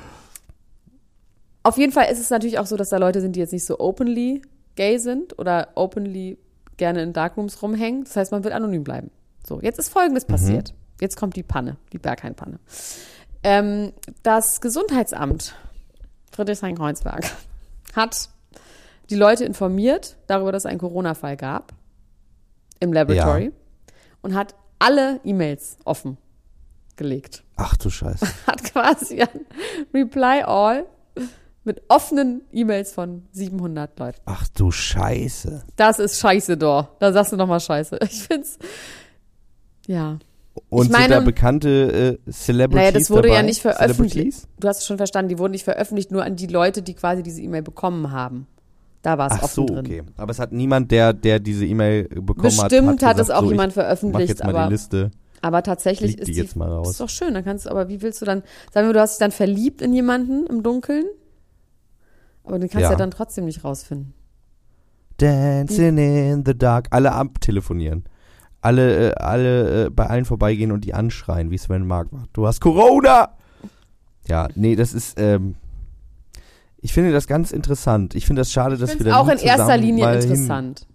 [1.63, 3.65] auf jeden Fall ist es natürlich auch so, dass da Leute sind, die jetzt nicht
[3.65, 4.43] so openly
[4.77, 6.39] gay sind oder openly
[6.77, 8.05] gerne in Darkrooms rumhängen.
[8.05, 9.11] Das heißt, man wird anonym bleiben.
[9.47, 10.75] So, jetzt ist Folgendes passiert.
[11.01, 12.59] Jetzt kommt die Panne, die Berghain-Panne.
[13.43, 15.55] Ähm, das Gesundheitsamt
[16.33, 17.25] Friedrichshain-Kreuzberg
[17.95, 18.29] hat
[19.11, 21.73] die Leute informiert darüber, dass es einen Corona-Fall gab
[22.81, 23.51] im Laboratory Ja.
[24.23, 26.19] und hat alle E-Mails offen
[26.97, 27.45] gelegt.
[27.57, 28.27] Ach du Scheiße.
[28.47, 29.47] Hat quasi ein
[29.95, 30.87] Reply All
[31.67, 34.21] mit offenen E-Mails von 700 Leuten.
[34.25, 35.65] Ach du Scheiße.
[35.77, 36.89] Das ist scheiße, doch.
[36.99, 37.99] Da sagst du nochmal scheiße.
[38.11, 38.59] Ich find's,
[39.87, 40.19] ja.
[40.71, 43.37] Und Ich meine- sind da bekannte äh, Celebrities Naja, das wurde dabei?
[43.41, 44.49] ja nicht veröffentlicht.
[44.59, 47.23] Du hast es schon verstanden, die wurden nicht veröffentlicht, nur an die Leute, die quasi
[47.23, 48.47] diese E-Mail bekommen haben.
[49.03, 49.79] Da war es Ach offen so, drin.
[49.81, 50.03] okay.
[50.17, 53.43] Aber es hat niemand, der, der diese E-Mail bekommen hat, Bestimmt hat, hat, es auch
[53.43, 55.11] so, jemand veröffentlicht, jetzt mal aber, die Liste.
[55.43, 56.91] aber tatsächlich ist die die, jetzt mal raus.
[56.93, 59.13] ist doch schön, dann kannst du, aber wie willst du dann, sagen wir, du hast
[59.13, 61.05] dich dann verliebt in jemanden im Dunkeln,
[62.47, 62.91] aber den kannst du Ja.
[62.91, 64.15] ja dann trotzdem nicht rausfinden.
[65.19, 66.89] Dancing in the dark.
[66.91, 68.05] Alle abtelefonieren.
[68.61, 72.31] Alle, äh, alle äh, bei allen vorbeigehen und die anschreien, wie Sven Mark macht.
[72.33, 73.31] Du hast Corona!
[74.27, 75.55] Ja, nee, das ist, ähm,
[76.79, 78.15] ich finde das ganz interessant.
[78.17, 80.87] Ich finde das schade, Ich dass wir da auch in erster Linie interessant.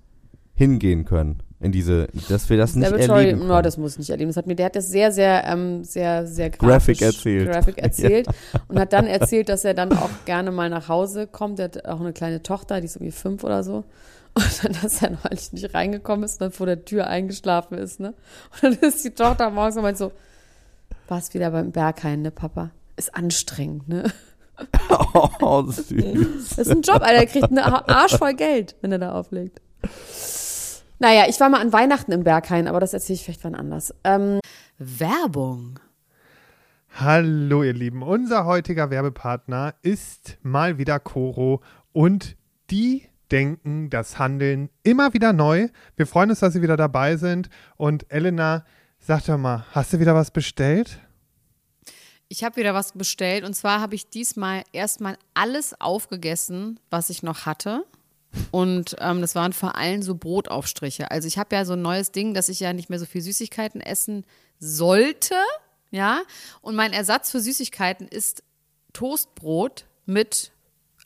[0.54, 1.42] hingehen können.
[1.62, 3.64] In diese, dass wir das nicht erleben no, können.
[3.64, 4.30] das muss ich nicht erleben.
[4.30, 7.52] Das hat mir, der hat das sehr, sehr, ähm, sehr, sehr Graphic grafisch, erzählt.
[7.52, 8.28] Graphic erzählt
[8.68, 11.60] und hat dann erzählt, dass er dann auch gerne mal nach Hause kommt.
[11.60, 13.84] Der hat auch eine kleine Tochter, die ist irgendwie fünf oder so.
[14.34, 18.00] Und dann, dass er neulich nicht reingekommen ist und dann vor der Tür eingeschlafen ist,
[18.00, 18.14] ne?
[18.62, 20.12] Und dann ist die Tochter morgens und meint so,
[21.08, 22.72] warst wieder beim Berghain, ne, Papa?
[22.96, 24.12] Ist anstrengend, ne?
[25.42, 26.50] oh, süß.
[26.50, 27.14] Das ist ein Job, Alter.
[27.14, 29.62] Er kriegt einen Arsch voll Geld, wenn er da auflegt.
[31.02, 33.92] Naja, ich war mal an Weihnachten im Berghain, aber das erzähle ich vielleicht wann anders.
[34.04, 34.40] Ähm,
[34.78, 35.80] Werbung.
[36.94, 42.38] Hallo ihr Lieben, unser heutiger Werbepartner ist mal wieder Coro und
[42.70, 45.70] die denken das Handeln immer wieder neu.
[45.96, 48.64] Wir freuen uns, dass Sie wieder dabei sind und Elena,
[49.00, 51.00] sag doch mal, hast du wieder was bestellt?
[52.28, 57.24] Ich habe wieder was bestellt und zwar habe ich diesmal erstmal alles aufgegessen, was ich
[57.24, 57.86] noch hatte.
[58.52, 61.12] Und ähm, das waren vor allem so Brotaufstriche.
[61.12, 63.22] Also ich habe ja so ein neues Ding, dass ich ja nicht mehr so viel
[63.22, 64.26] Süßigkeiten essen
[64.60, 65.36] sollte.
[65.90, 66.22] Ja.
[66.62, 68.44] Und mein Ersatz für Süßigkeiten ist
[68.94, 70.51] Toastbrot mit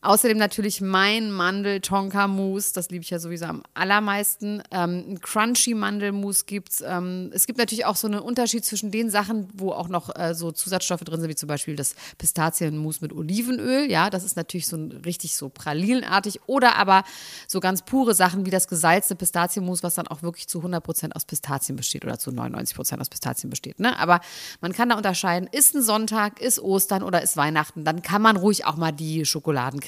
[0.00, 4.62] Außerdem natürlich mein Mandel-Tonka-Mousse, das liebe ich ja sowieso am allermeisten.
[4.70, 6.84] Ähm, ein Crunchy-Mandelmousse gibt es.
[6.86, 10.36] Ähm, es gibt natürlich auch so einen Unterschied zwischen den Sachen, wo auch noch äh,
[10.36, 13.90] so Zusatzstoffe drin sind, wie zum Beispiel das Pistazienmousse mit Olivenöl.
[13.90, 16.42] Ja, das ist natürlich so ein, richtig so pralinenartig.
[16.46, 17.02] Oder aber
[17.48, 21.24] so ganz pure Sachen wie das gesalzte Pistazienmus, was dann auch wirklich zu 100% aus
[21.24, 23.80] Pistazien besteht oder zu 99% aus Pistazien besteht.
[23.80, 23.98] Ne?
[23.98, 24.20] Aber
[24.60, 28.36] man kann da unterscheiden, ist ein Sonntag, ist Ostern oder ist Weihnachten, dann kann man
[28.36, 29.87] ruhig auch mal die Schokoladencreme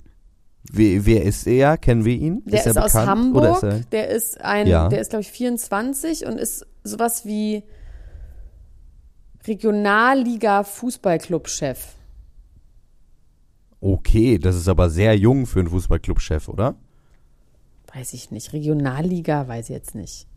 [0.63, 1.77] Wer, wer ist er?
[1.77, 2.43] Kennen wir ihn?
[2.45, 3.63] Der ist, ist aus Hamburg.
[3.63, 4.89] Ist der ist ein, ja.
[4.89, 7.63] der ist glaube ich 24 und ist sowas wie
[9.45, 11.95] Regionalliga Fußballclub-Chef.
[13.79, 16.75] Okay, das ist aber sehr jung für einen Fußballclub-Chef, oder?
[17.93, 18.53] Weiß ich nicht.
[18.53, 20.27] Regionalliga weiß ich jetzt nicht.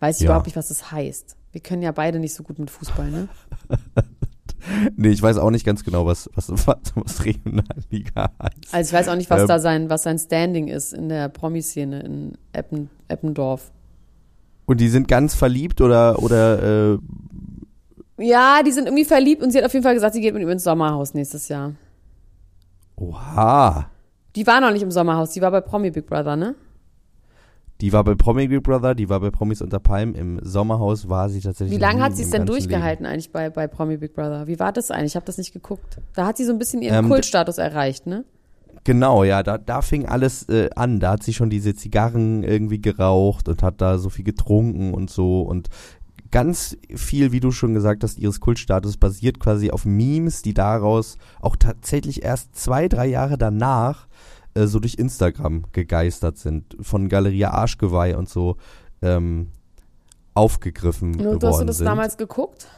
[0.00, 0.30] Weiß ich ja.
[0.30, 1.36] überhaupt nicht, was das heißt.
[1.52, 3.28] Wir können ja beide nicht so gut mit Fußball, ne?
[4.96, 8.72] nee, ich weiß auch nicht ganz genau, was, was, was, was Regionalliga heißt.
[8.72, 11.28] Also ich weiß auch nicht, was ähm, da sein, was sein Standing ist in der
[11.28, 13.70] Promi-Szene in Eppen, Eppendorf.
[14.66, 16.98] Und die sind ganz verliebt oder, oder, äh,
[18.18, 20.42] Ja, die sind irgendwie verliebt und sie hat auf jeden Fall gesagt, sie geht mit
[20.42, 21.72] ihm ins Sommerhaus nächstes Jahr.
[22.96, 23.90] Oha.
[24.36, 26.54] Die war noch nicht im Sommerhaus, die war bei Promi Big Brother, ne?
[27.80, 30.14] Die war bei Promi Big Brother, die war bei Promis unter Palm.
[30.14, 31.78] Im Sommerhaus war sie tatsächlich.
[31.78, 33.12] Wie lange hat sie es denn durchgehalten Leben.
[33.12, 34.46] eigentlich bei, bei Promi Big Brother?
[34.46, 35.12] Wie war das eigentlich?
[35.12, 35.98] Ich habe das nicht geguckt.
[36.14, 38.24] Da hat sie so ein bisschen ihren ähm, Kultstatus erreicht, ne?
[38.84, 41.00] Genau, ja, da, da fing alles äh, an.
[41.00, 45.10] Da hat sie schon diese Zigarren irgendwie geraucht und hat da so viel getrunken und
[45.10, 45.42] so.
[45.42, 45.68] Und
[46.30, 51.16] ganz viel, wie du schon gesagt hast, ihres Kultstatus basiert quasi auf Memes, die daraus
[51.40, 54.06] auch tatsächlich erst zwei, drei Jahre danach
[54.54, 58.56] äh, so durch Instagram gegeistert sind, von Galeria Arschgeweih und so
[59.02, 59.48] ähm,
[60.34, 61.86] aufgegriffen und worden Hast du das sind.
[61.86, 62.68] damals geguckt?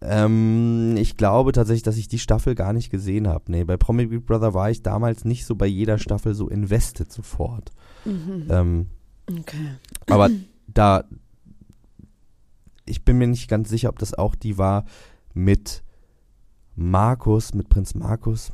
[0.00, 3.44] Ähm, ich glaube tatsächlich, dass ich die Staffel gar nicht gesehen habe.
[3.48, 7.10] Nee, bei Promi Big Brother war ich damals nicht so bei jeder Staffel so invested
[7.12, 7.72] sofort.
[8.04, 8.46] Mhm.
[8.48, 8.86] Ähm,
[9.28, 9.74] okay.
[10.08, 10.30] Aber
[10.68, 11.04] da,
[12.84, 14.84] ich bin mir nicht ganz sicher, ob das auch die war
[15.34, 15.82] mit
[16.76, 18.52] Markus, mit Prinz Markus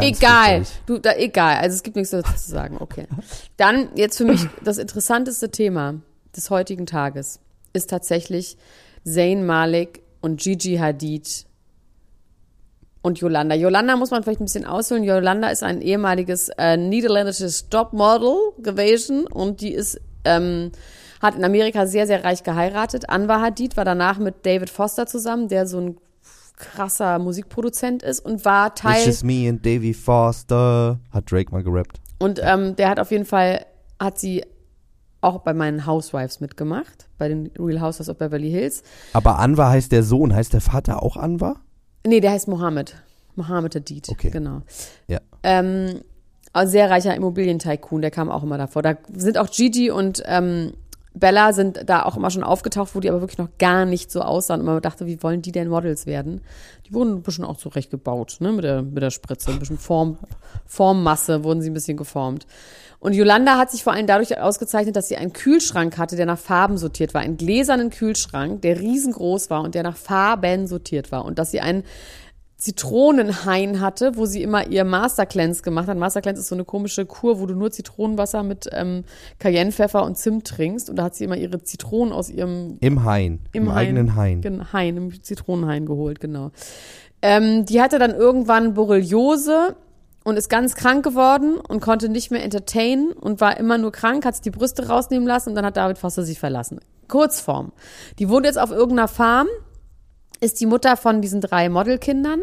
[0.00, 0.62] egal.
[0.86, 1.56] Du, da, egal.
[1.56, 2.76] Also es gibt nichts dazu zu sagen.
[2.80, 3.06] Okay.
[3.56, 6.00] Dann jetzt für mich das interessanteste Thema
[6.36, 7.40] des heutigen Tages
[7.72, 8.56] ist tatsächlich
[9.04, 11.46] Zayn Malik und Gigi Hadid
[13.02, 13.54] und Yolanda.
[13.54, 15.02] Yolanda muss man vielleicht ein bisschen ausholen.
[15.02, 20.70] Yolanda ist ein ehemaliges äh, niederländisches Topmodel gewesen und die ist ähm,
[21.20, 23.10] hat in Amerika sehr sehr reich geheiratet.
[23.10, 25.96] Anwar Hadid war danach mit David Foster zusammen, der so ein
[26.56, 31.62] krasser Musikproduzent ist und war It's Teil just me and Davy Foster, hat Drake mal
[31.62, 32.00] gerappt.
[32.18, 33.66] und ähm, der hat auf jeden Fall
[34.00, 34.44] hat sie
[35.20, 38.82] auch bei meinen Housewives mitgemacht, bei den Real Housewives of Beverly Hills.
[39.12, 41.60] Aber Anwar heißt der Sohn, heißt der Vater auch Anwar?
[42.04, 42.96] Nee, der heißt Mohammed.
[43.36, 44.08] Mohammed Hadid.
[44.08, 44.30] Okay.
[44.30, 44.62] Genau.
[45.06, 45.20] Ja.
[45.44, 46.00] Ähm,
[46.52, 48.82] ein sehr reicher Immobilientycoon, der kam auch immer davor.
[48.82, 50.72] Da sind auch Gigi und ähm,
[51.14, 54.22] Bella sind da auch immer schon aufgetaucht, wo die aber wirklich noch gar nicht so
[54.22, 54.60] aussahen.
[54.60, 56.40] Und man dachte, wie wollen die denn Models werden?
[56.86, 59.50] Die wurden ein bisschen auch zurecht gebaut, ne, mit der, mit der Spritze.
[59.50, 60.16] Ein bisschen Form,
[60.66, 62.46] Formmasse wurden sie ein bisschen geformt.
[62.98, 66.38] Und Yolanda hat sich vor allem dadurch ausgezeichnet, dass sie einen Kühlschrank hatte, der nach
[66.38, 67.20] Farben sortiert war.
[67.20, 71.24] Einen gläsernen Kühlschrank, der riesengroß war und der nach Farben sortiert war.
[71.24, 71.82] Und dass sie einen
[72.62, 75.98] Zitronenhain hatte, wo sie immer ihr Master Cleanse gemacht hat.
[75.98, 79.02] Master Cleanse ist so eine komische Kur, wo du nur Zitronenwasser mit ähm,
[79.40, 80.88] Cayennepfeffer und Zimt trinkst.
[80.88, 84.42] Und da hat sie immer ihre Zitronen aus ihrem Im Hain, im, eigenen Hain.
[84.42, 86.52] Gen- Hain, im Zitronenhain geholt, genau.
[87.20, 89.74] Ähm, die hatte dann irgendwann Borreliose
[90.22, 94.24] und ist ganz krank geworden und konnte nicht mehr entertainen und war immer nur krank,
[94.24, 96.78] hat sich die Brüste rausnehmen lassen und dann hat David Foster sie verlassen.
[97.08, 97.72] Kurzform.
[98.20, 99.48] Die wohnt jetzt auf irgendeiner Farm,
[100.42, 102.42] ist die Mutter von diesen drei Modelkindern,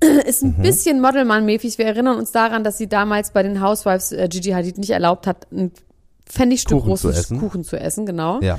[0.26, 0.54] ist Mhm.
[0.58, 1.78] ein bisschen Modelmann-mäßig.
[1.78, 5.26] Wir erinnern uns daran, dass sie damals bei den Housewives äh, Gigi Hadid nicht erlaubt
[5.26, 5.72] hat, ein
[6.26, 7.38] Pfennigstück Kuchen zu großes essen.
[7.40, 8.40] Kuchen zu essen, genau.
[8.40, 8.58] Ja.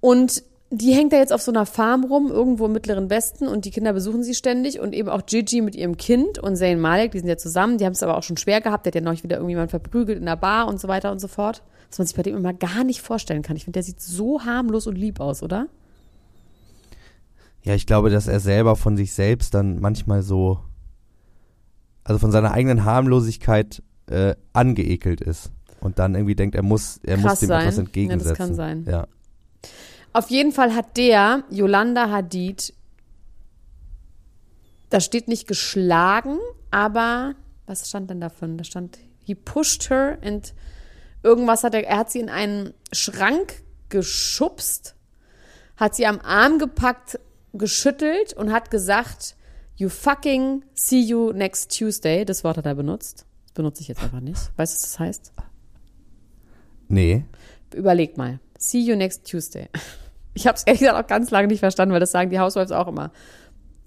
[0.00, 3.64] Und die hängt da jetzt auf so einer Farm rum, irgendwo im Mittleren Westen und
[3.64, 7.12] die Kinder besuchen sie ständig und eben auch Gigi mit ihrem Kind und Zayn Malik,
[7.12, 9.00] die sind ja zusammen, die haben es aber auch schon schwer gehabt, der hat ja
[9.00, 11.62] neulich wieder irgendjemand verprügelt in der Bar und so weiter und so fort.
[11.88, 13.56] Was man sich bei dem immer gar nicht vorstellen kann.
[13.56, 15.68] Ich finde, der sieht so harmlos und lieb aus, oder?
[17.66, 20.60] Ja, ich glaube, dass er selber von sich selbst dann manchmal so,
[22.04, 25.50] also von seiner eigenen Harmlosigkeit äh, angeekelt ist
[25.80, 27.60] und dann irgendwie denkt, er muss, er muss Krass dem sein.
[27.62, 28.36] etwas Ja, das entgegensetzen.
[28.36, 28.84] kann sein.
[28.88, 29.06] Ja.
[30.12, 32.72] Auf jeden Fall hat der Yolanda Hadid,
[34.90, 36.38] da steht nicht geschlagen,
[36.70, 37.34] aber
[37.66, 38.56] was stand denn davon?
[38.58, 40.54] Da stand, he pushed her and
[41.24, 44.94] irgendwas hat er, er hat sie in einen Schrank geschubst,
[45.76, 47.18] hat sie am Arm gepackt,
[47.56, 49.36] geschüttelt und hat gesagt,
[49.76, 52.24] you fucking see you next Tuesday.
[52.24, 53.26] Das Wort hat er benutzt.
[53.44, 54.52] Das benutze ich jetzt einfach nicht.
[54.56, 55.32] Weißt du, was das heißt?
[56.88, 57.24] Nee.
[57.74, 58.40] Überleg mal.
[58.58, 59.68] See you next Tuesday.
[60.34, 62.70] Ich habe es ehrlich gesagt auch ganz lange nicht verstanden, weil das sagen die Housewives
[62.70, 63.10] auch immer.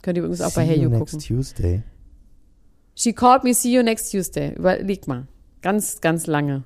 [0.02, 1.20] Könnt ihr übrigens auch bei See Hey you You next gucken.
[1.20, 1.84] Tuesday.
[2.96, 4.56] She called me, see you next Tuesday.
[4.56, 5.28] Überleg mal.
[5.62, 6.64] Ganz, ganz lange.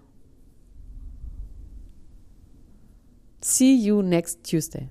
[3.41, 4.89] See you next Tuesday.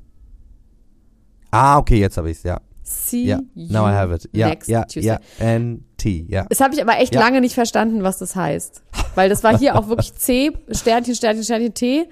[1.53, 2.61] Ah, okay, jetzt habe ich's, ja.
[2.83, 4.29] See Ja, you now I have it.
[4.33, 5.05] Ja, next ja, Tuesday.
[5.05, 6.47] ja, N-T, ja.
[6.49, 7.21] Das habe ich aber echt Ja.
[7.21, 8.83] lange nicht verstanden, was das heißt.
[9.15, 12.09] Weil das war hier auch wirklich C, Sternchen, Sternchen, Sternchen, T.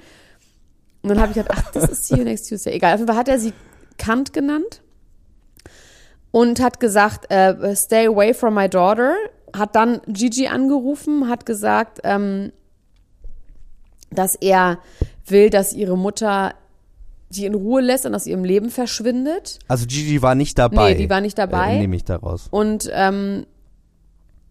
[1.03, 2.75] Und dann habe ich gedacht, ach, das ist See You Next Tuesday.
[2.75, 3.53] Egal, auf jeden Fall hat er sie
[3.99, 4.83] Kant genannt
[6.31, 9.15] und hat gesagt, äh, stay away from my daughter.
[9.57, 12.53] Hat dann Gigi angerufen, hat gesagt, ähm,
[14.11, 14.79] dass er
[15.27, 16.55] will, dass ihre Mutter
[17.31, 19.61] sie in Ruhe lässt und aus ihrem Leben verschwindet.
[19.69, 20.93] Also Gigi war nicht dabei.
[20.93, 21.77] Nee, die war nicht dabei.
[21.77, 22.49] Äh, Nehme ich daraus.
[22.51, 23.47] Und ähm,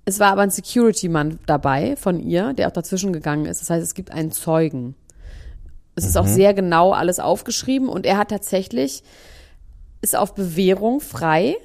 [0.05, 3.61] es war aber ein Security-Mann dabei von ihr, der auch dazwischen gegangen ist.
[3.61, 4.95] Das heißt, es gibt einen Zeugen.
[5.95, 9.03] Es ist auch sehr genau alles aufgeschrieben und er hat tatsächlich,
[10.01, 11.57] ist auf Bewährung frei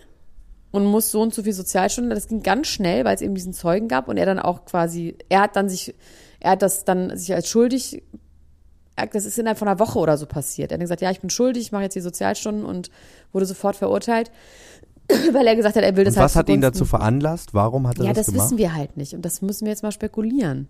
[0.72, 2.12] und muss so und so viel Sozialstunden.
[2.12, 5.16] Das ging ganz schnell, weil es eben diesen Zeugen gab und er dann auch quasi,
[5.29, 5.94] er hat dann sich,
[6.40, 8.03] er hat das dann sich als schuldig,
[9.12, 10.70] das ist innerhalb von einer Woche oder so passiert.
[10.70, 12.90] Er hat gesagt, ja, ich bin schuldig, ich mache jetzt die Sozialstunden und
[13.33, 14.30] wurde sofort verurteilt,
[15.33, 17.54] weil er gesagt hat, er will das Und halt was hat ihn dazu veranlasst?
[17.54, 18.46] Warum hat er ja, das, das gemacht?
[18.46, 19.14] wissen wir halt nicht.
[19.14, 20.68] Und das müssen wir jetzt mal spekulieren.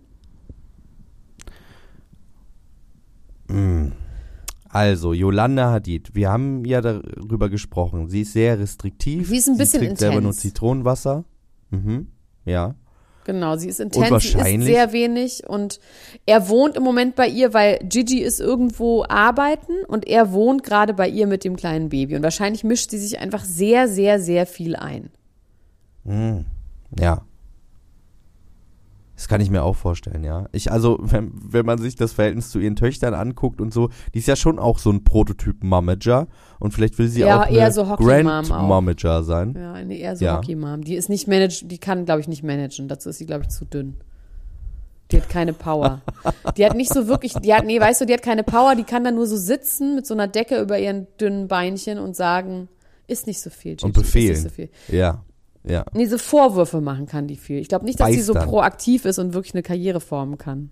[4.75, 8.09] Also, Yolanda Hadid, wir haben ja darüber gesprochen.
[8.09, 9.29] Sie ist sehr restriktiv.
[9.29, 10.33] Sie ist ein bisschen trinkt selber nur.
[10.33, 11.23] Zitronenwasser.
[11.69, 12.07] Mhm.
[12.43, 12.75] Ja.
[13.25, 15.79] Genau, sie ist intens, sie isst wahrscheinlich- sehr wenig und
[16.25, 20.93] er wohnt im Moment bei ihr, weil Gigi ist irgendwo arbeiten und er wohnt gerade
[20.93, 22.15] bei ihr mit dem kleinen Baby.
[22.15, 25.09] Und wahrscheinlich mischt sie sich einfach sehr, sehr, sehr viel ein.
[26.97, 27.21] Ja.
[29.15, 30.47] Das kann ich mir auch vorstellen, ja.
[30.51, 34.19] Ich, also, wenn, wenn man sich das Verhältnis zu ihren Töchtern anguckt und so, die
[34.19, 36.27] ist ja schon auch so ein Prototyp Momager
[36.59, 38.61] und vielleicht will sie Ja, auch eher eine so Hockey-Mom Grand auch.
[38.61, 39.55] Momager sein.
[39.57, 40.37] Ja, eine eher so Ja.
[40.37, 40.83] Hockey-Mom.
[40.83, 42.89] Die ist nicht manage, die kann, glaube ich, nicht managen.
[42.89, 43.95] Dazu ist sie, glaube ich, zu dünn.
[45.11, 46.01] Die hat keine Power.
[46.57, 48.83] Die hat nicht so wirklich, die hat, nee, weißt du, die hat keine Power, die
[48.83, 52.67] kann dann nur so sitzen mit so einer Decke über ihren dünnen Beinchen und sagen,
[53.07, 54.33] ist nicht so viel, Gigi, Und befehlen.
[54.33, 54.69] Ist nicht so viel.
[54.97, 55.23] Ja,
[55.67, 55.85] ja.
[55.93, 57.59] Nee, so Vorwürfe machen kann die viel.
[57.59, 60.71] Ich glaube nicht, dass sie so proaktiv ist und wirklich eine Karriere formen kann.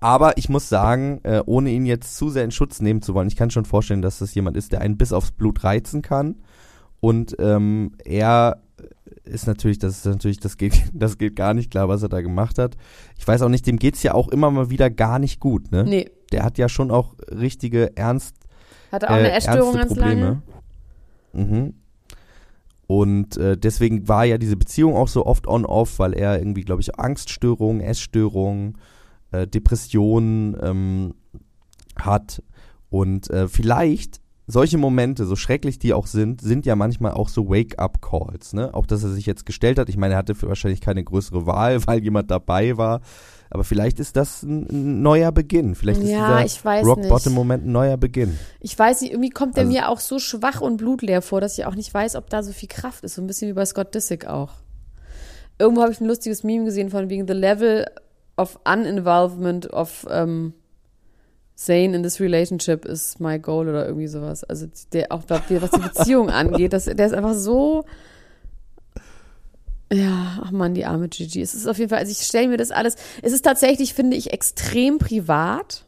[0.00, 3.28] Aber ich muss sagen, äh, ohne ihn jetzt zu sehr in Schutz nehmen zu wollen,
[3.28, 6.42] ich kann schon vorstellen, dass das jemand ist, der einen bis aufs Blut reizen kann.
[6.98, 8.62] Und ähm, er
[9.24, 12.20] ist natürlich, das ist natürlich, das geht, das geht gar nicht klar, was er da
[12.20, 12.76] gemacht hat.
[13.16, 15.84] Ich weiß auch nicht, dem geht's ja auch immer mal wieder gar nicht gut, ne?
[15.84, 18.36] Nee, Der hat ja schon auch richtige ernst
[18.90, 20.42] hatte auch eine äh, Essstörung ernste ganz lange.
[21.32, 21.74] Mhm.
[22.92, 26.82] Und äh, deswegen war ja diese Beziehung auch so oft on-off, weil er irgendwie, glaube
[26.82, 28.76] ich, Angststörungen, Essstörungen,
[29.30, 31.14] äh, Depressionen ähm,
[31.96, 32.42] hat.
[32.90, 37.48] Und äh, vielleicht solche Momente, so schrecklich die auch sind, sind ja manchmal auch so
[37.48, 38.52] Wake-up-Calls.
[38.52, 38.74] Ne?
[38.74, 39.88] Auch, dass er sich jetzt gestellt hat.
[39.88, 43.00] Ich meine, er hatte wahrscheinlich keine größere Wahl, weil jemand dabei war.
[43.54, 45.74] Aber vielleicht ist das ein, ein neuer Beginn.
[45.74, 48.38] Vielleicht ist Ja, dieser ich weiß Rock-Bottom-Moment ein neuer Beginn.
[48.60, 51.58] Ich weiß nicht, irgendwie kommt der Also- mir auch so schwach und blutleer vor, dass
[51.58, 53.14] ich auch nicht weiß, ob da so viel Kraft ist.
[53.16, 54.52] So ein bisschen wie bei Scott Disick auch.
[55.58, 57.84] Irgendwo habe ich ein lustiges Meme gesehen von wegen The Level
[58.38, 60.54] of Uninvolvement of ähm,
[61.54, 64.44] Zane in this relationship is my goal oder irgendwie sowas.
[64.44, 67.84] Also der auch glaub, was die Beziehung angeht, das, der ist einfach so.
[69.92, 71.42] Ja, ach man, die arme Gigi.
[71.42, 72.96] Es ist auf jeden Fall, also ich stelle mir das alles.
[73.20, 75.84] Es ist tatsächlich, finde ich, extrem privat.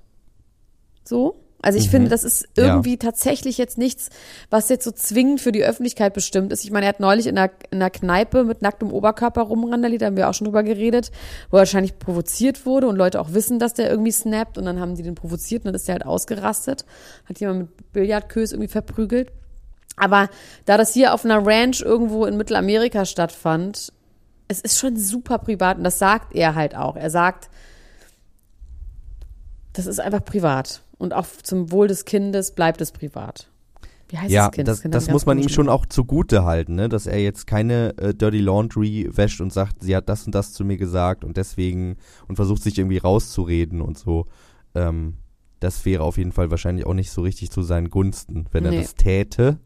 [1.04, 1.40] So.
[1.62, 2.66] Also ich finde, das ist Ja.
[2.66, 4.10] irgendwie tatsächlich jetzt nichts,
[4.50, 6.62] was jetzt so zwingend für die Öffentlichkeit bestimmt ist.
[6.62, 10.06] Ich meine, er hat neulich in einer, in einer Kneipe mit nacktem Oberkörper rumrandaliert, da
[10.06, 11.10] haben wir auch schon drüber geredet,
[11.48, 14.78] wo er wahrscheinlich provoziert wurde und Leute auch wissen, dass der irgendwie snappt und dann
[14.78, 16.84] haben die den provoziert und dann ist der halt ausgerastet,
[17.24, 19.32] hat jemand mit Billardkös irgendwie verprügelt.
[19.96, 20.28] Aber
[20.66, 23.90] da das hier auf einer Ranch irgendwo in Mittelamerika stattfand,
[24.48, 26.96] es ist schon super privat und das sagt er halt auch.
[26.96, 27.48] Er sagt,
[29.72, 33.50] das ist einfach privat und auch zum Wohl des Kindes bleibt es privat.
[34.08, 34.68] Wie heißt Ja, das Kind?
[34.68, 36.88] das, das einen muss man ihm schon auch zugute halten, ne?
[36.88, 40.52] dass er jetzt keine äh, Dirty Laundry wäscht und sagt, sie hat das und das
[40.52, 41.96] zu mir gesagt und deswegen
[42.28, 44.26] und versucht sich irgendwie rauszureden und so.
[44.74, 45.14] Ähm,
[45.60, 48.72] das wäre auf jeden Fall wahrscheinlich auch nicht so richtig zu seinen Gunsten, wenn er
[48.72, 48.82] Nee.
[48.82, 49.58] das täte.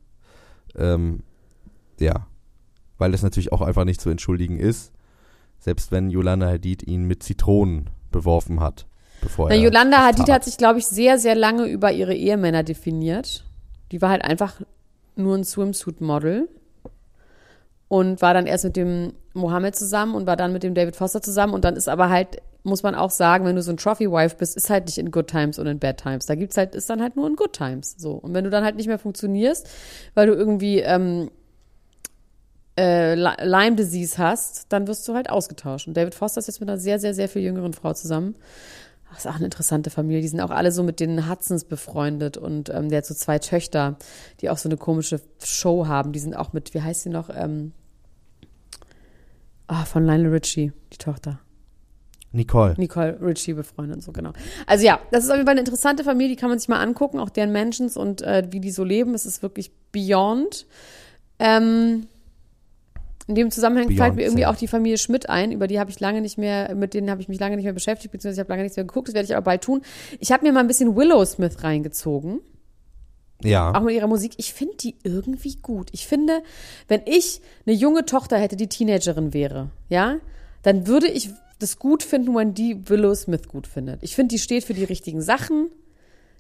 [0.77, 1.25] Ähm,
[1.99, 2.28] ja,
[2.99, 4.93] weil das natürlich auch einfach nicht zu entschuldigen ist,
[5.59, 8.87] selbst wenn Yolanda Hadid ihn mit Zitronen beworfen hat,
[9.21, 10.35] bevor Na, er Yolanda Hadid tat.
[10.37, 13.45] hat sich, glaube ich, sehr, sehr lange über ihre Ehemänner definiert.
[13.93, 14.61] Die war halt einfach
[15.17, 16.49] nur ein Swimsuit-Model
[17.89, 21.23] und war dann erst mit dem Mohammed zusammen und war dann mit dem David Foster
[21.23, 24.37] zusammen und dann ist aber halt, muss man auch sagen, wenn du so ein Trophy-Wife
[24.37, 26.27] bist, ist halt nicht in Good Times und in Bad Times.
[26.27, 27.95] Da gibt's halt, ist dann halt nur in Good Times.
[27.97, 28.13] So.
[28.13, 29.69] Und wenn du dann halt nicht mehr funktionierst,
[30.15, 31.31] weil du irgendwie ähm,
[32.79, 35.89] äh, Lyme Disease hast, dann wirst du halt ausgetauscht.
[35.89, 38.37] Und David Foster ist jetzt mit einer sehr, sehr, sehr viel jüngeren Frau zusammen.
[39.11, 40.23] Das ist auch eine interessante Familie.
[40.23, 43.39] Die sind auch alle so mit den Hudsons befreundet und ähm, der hat so zwei
[43.39, 43.97] Töchter,
[44.41, 46.13] die auch so eine komische Show haben.
[46.13, 47.31] Die sind auch mit, wie heißt sie noch?
[47.35, 47.73] Ähm,
[49.67, 51.41] ah, von Lionel Richie, die Tochter.
[52.31, 52.75] Nicole.
[52.77, 54.33] Nicole Richie befreundet und so, genau.
[54.67, 56.81] Also ja, das ist auf jeden Fall eine interessante Familie, die kann man sich mal
[56.81, 59.15] angucken, auch deren Mentions und äh, wie die so leben.
[59.15, 60.67] Es ist wirklich beyond.
[61.39, 62.07] Ähm,
[63.29, 66.01] in dem Zusammenhang fällt mir irgendwie auch die Familie Schmidt ein, über die habe ich
[66.01, 68.51] lange nicht mehr, mit denen habe ich mich lange nicht mehr beschäftigt, beziehungsweise ich habe
[68.51, 69.83] lange nichts mehr geguckt, das werde ich aber bald tun.
[70.19, 72.41] Ich habe mir mal ein bisschen Willow Smith reingezogen
[73.45, 73.73] Ja.
[73.75, 74.33] auch mit ihrer Musik.
[74.39, 75.91] Ich finde die irgendwie gut.
[75.93, 76.43] Ich finde,
[76.89, 80.17] wenn ich eine junge Tochter hätte, die Teenagerin wäre, ja,
[80.63, 84.03] dann würde ich das gut finden, wenn die Willow Smith gut findet.
[84.03, 85.69] Ich finde, die steht für die richtigen Sachen.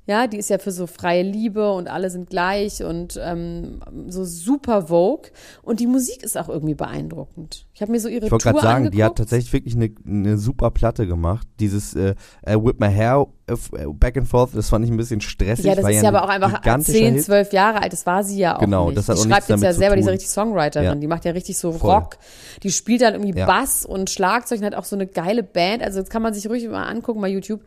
[0.08, 4.24] Ja, die ist ja für so freie Liebe und alle sind gleich und ähm, so
[4.24, 5.30] super Vogue.
[5.60, 7.66] Und die Musik ist auch irgendwie beeindruckend.
[7.78, 8.94] Ich habe mir so ihre Ich wollte gerade sagen, angeguckt.
[8.96, 11.46] die hat tatsächlich wirklich eine, eine super Platte gemacht.
[11.60, 13.54] Dieses äh, äh, Whip My Hair äh,
[13.92, 15.64] Back and Forth, das fand ich ein bisschen stressig.
[15.64, 17.24] Ja, das ist ja ein aber auch einfach gigantischer 10, Hit.
[17.26, 17.92] 12 Jahre alt.
[17.92, 18.98] Das war sie ja auch Genau, nicht.
[18.98, 20.16] das hat die auch schreibt jetzt ja selber, die ist ja tun.
[20.16, 20.84] richtig Songwriterin.
[20.86, 20.94] Ja.
[20.96, 21.92] Die macht ja richtig so Voll.
[21.92, 22.16] Rock.
[22.64, 23.46] Die spielt dann irgendwie Ja.
[23.46, 25.80] Bass und Schlagzeug und hat auch so eine geile Band.
[25.84, 27.60] Also das kann man sich ruhig mal angucken bei YouTube.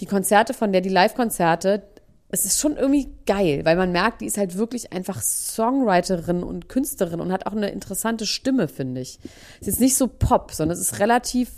[0.00, 1.84] Die Konzerte von der, die Live-Konzerte,
[2.32, 6.68] es ist schon irgendwie geil, weil man merkt, die ist halt wirklich einfach Songwriterin und
[6.68, 9.20] Künstlerin und hat auch eine interessante Stimme, finde ich.
[9.60, 11.50] Ist jetzt nicht so Pop, sondern es ist relativ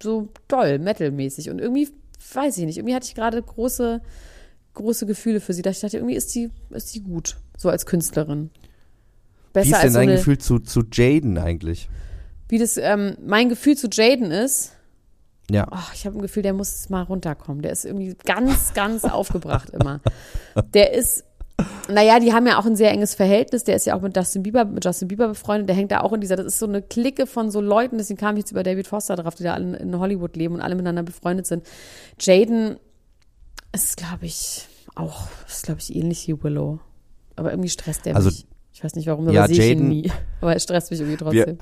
[0.00, 1.50] so doll, metalmäßig.
[1.50, 1.88] Und irgendwie,
[2.34, 4.00] weiß ich nicht, irgendwie hatte ich gerade große,
[4.74, 5.62] große Gefühle für sie.
[5.62, 8.50] Da ich dachte, irgendwie ist die, ist die gut, so als Künstlerin.
[8.52, 11.88] Wie Besser ist als denn so dein eine, Gefühl zu, zu Jaden eigentlich?
[12.50, 14.72] wie das ähm, mein Gefühl zu Jaden ist.
[15.50, 15.66] Ja.
[15.70, 17.62] Oh, ich habe ein Gefühl, der muss mal runterkommen.
[17.62, 20.00] Der ist irgendwie ganz, ganz aufgebracht immer.
[20.74, 21.24] Der ist,
[21.88, 23.64] naja, die haben ja auch ein sehr enges Verhältnis.
[23.64, 25.68] Der ist ja auch mit Justin Bieber, mit Justin Bieber befreundet.
[25.68, 28.18] Der hängt da auch in dieser, das ist so eine Clique von so Leuten, deswegen
[28.18, 30.74] kam ich jetzt über David Foster drauf, die da alle in Hollywood leben und alle
[30.74, 31.64] miteinander befreundet sind.
[32.18, 32.76] Jaden
[33.72, 36.80] ist, glaube ich, auch, ist, glaube ich, ähnlich wie Willow.
[37.36, 38.46] Aber irgendwie stresst der Also, mich.
[38.80, 40.10] Ich weiß nicht warum, aber ja, sehe ich ihn nie.
[40.40, 41.58] Aber er stresst mich irgendwie trotzdem.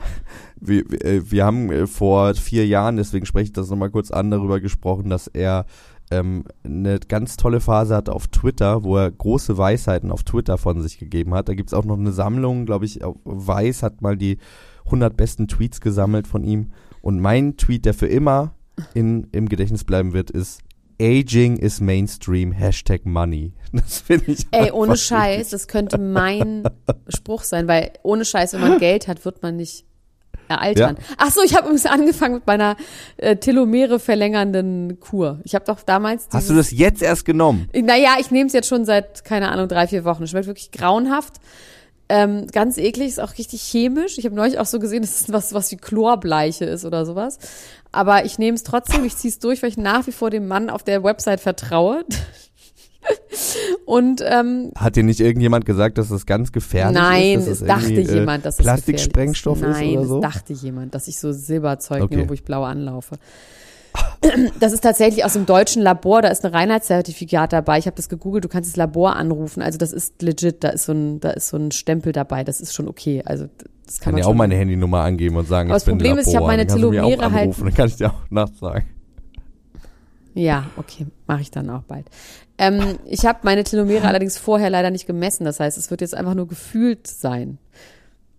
[0.61, 4.13] Wir, wir, äh, wir haben äh, vor vier Jahren, deswegen spreche ich das nochmal kurz
[4.13, 5.67] an, darüber gesprochen, dass er
[6.13, 10.81] ähm, eine ganz tolle Phase hatte auf Twitter, wo er große Weisheiten auf Twitter von
[10.81, 11.49] sich gegeben hat.
[11.49, 14.39] Da gibt's auch noch eine Sammlung, glaube ich, Weiß hat mal die
[14.85, 16.69] 100 besten Tweets gesammelt von ihm.
[17.03, 18.55] Und mein Tweet, der für immer
[18.95, 20.61] in, im Gedächtnis bleiben wird, ist
[21.01, 23.53] Aging is Mainstream, Hashtag Money.
[23.73, 26.65] Das finde ich Ey, ohne Scheiß, das könnte mein
[27.09, 29.85] Spruch sein, weil ohne Scheiß, wenn man Geld hat, wird man nicht
[30.49, 30.97] eraltern.
[30.99, 31.15] Ja.
[31.19, 32.77] Ach so, ich habe übrigens angefangen mit meiner
[33.19, 35.41] äh, Telomere verlängernden Kur.
[35.45, 37.69] Ich habe doch damals Hast du das jetzt erst genommen?
[37.75, 40.27] Naja, ich nehme es jetzt schon seit, keine Ahnung, drei, vier Wochen.
[40.27, 41.35] Schmeckt wirklich grauenhaft.
[42.11, 44.17] Ähm, ganz eklig, ist auch richtig chemisch.
[44.17, 47.39] Ich habe neulich auch so gesehen, dass es was, was wie Chlorbleiche ist oder sowas.
[47.93, 50.47] Aber ich nehme es trotzdem, ich ziehe es durch, weil ich nach wie vor dem
[50.47, 52.05] Mann auf der Website vertraue.
[53.87, 57.49] Und ähm, Hat dir nicht irgendjemand gesagt, dass das ganz gefährlich nein, ist?
[57.49, 60.17] dass es dachte äh, jemand, dass es Plastiksprengstoff ist Nein, oder so?
[60.17, 62.17] es dachte jemand, dass ich so Silberzeug Okay.
[62.17, 63.17] nehme, wo ich blau anlaufe.
[64.61, 67.79] Das ist tatsächlich aus dem deutschen Labor, da ist ein Reinheitszertifikat dabei.
[67.79, 69.63] Ich habe das gegoogelt, du kannst das Labor anrufen.
[69.63, 72.61] Also das ist legit, da ist so ein, da ist so ein Stempel dabei, das
[72.61, 73.23] ist schon okay.
[73.25, 73.47] Also
[73.89, 75.99] das kann, kann man ja auch meine Handynummer angeben und sagen, Aber ich das bin
[75.99, 78.87] Problem ist, ich habe meine Telomere halt- Dann kann ich dir auch nachts sagen.
[80.35, 82.07] Ja, okay, mache ich dann auch bald.
[82.59, 85.45] Ähm, ich habe meine Telomere allerdings vorher leider nicht gemessen.
[85.45, 87.59] Das heißt, es wird jetzt einfach nur gefühlt sein.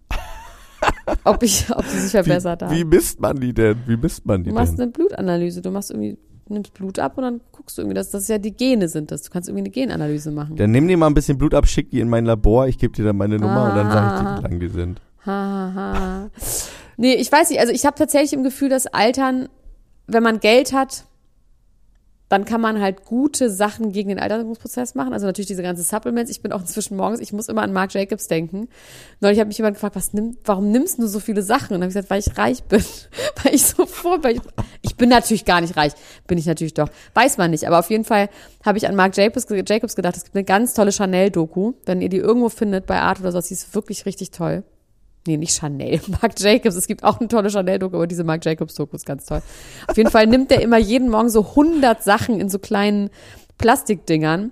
[1.25, 2.73] Ob ich, ob die sich verbessert haben.
[2.73, 3.77] wie misst man die denn?
[3.87, 4.83] Wie misst man die Du machst denn?
[4.83, 5.61] eine Blutanalyse.
[5.61, 8.51] Du machst irgendwie, nimmst Blut ab und dann guckst du irgendwie, dass das ja die
[8.55, 9.11] Gene sind.
[9.11, 9.23] Das.
[9.23, 10.55] Du kannst irgendwie eine Genanalyse machen.
[10.55, 12.93] Dann nimm dir mal ein bisschen Blut ab, schick die in mein Labor, ich gebe
[12.93, 14.37] dir dann meine Nummer und dann sage ich dir, Ah.
[14.37, 15.01] wie lang die sind.
[15.25, 16.29] Ha, ha, ha.
[16.97, 17.59] Nee, ich weiß nicht.
[17.59, 19.49] Also ich habe tatsächlich im Gefühl, dass Altern,
[20.07, 21.05] wenn man Geld hat,
[22.29, 25.13] dann kann man halt gute Sachen gegen den Alterungsprozess machen.
[25.13, 26.29] Also natürlich diese ganzen Supplements.
[26.29, 28.69] Ich bin auch inzwischen morgens, ich muss immer an Marc Jacobs denken.
[29.19, 31.73] Neulich hat mich jemand gefragt, was nimm, warum nimmst du so viele Sachen?
[31.73, 32.83] Und dann habe ich gesagt, weil ich reich bin.
[33.43, 34.41] weil ich so vor, weil ich,
[34.83, 35.93] ich bin natürlich gar nicht reich.
[36.27, 36.89] Bin ich natürlich doch.
[37.15, 37.67] Weiß man nicht.
[37.67, 38.29] Aber auf jeden Fall
[38.63, 41.73] habe ich an Marc Jacobs, Jacobs gedacht, es gibt eine ganz tolle Chanel-Doku.
[41.85, 44.63] Wenn ihr die irgendwo findet bei Art oder so, die ist wirklich richtig toll.
[45.29, 46.75] Nee, nicht Chanel, Marc Jacobs.
[46.75, 49.43] Es gibt auch eine tolle Chanel-Doku, aber diese Marc Jacobs-Doku ist ganz toll.
[49.87, 53.11] Auf jeden Fall nimmt er immer jeden Morgen so 100 Sachen in so kleinen
[53.59, 54.51] Plastikdingern.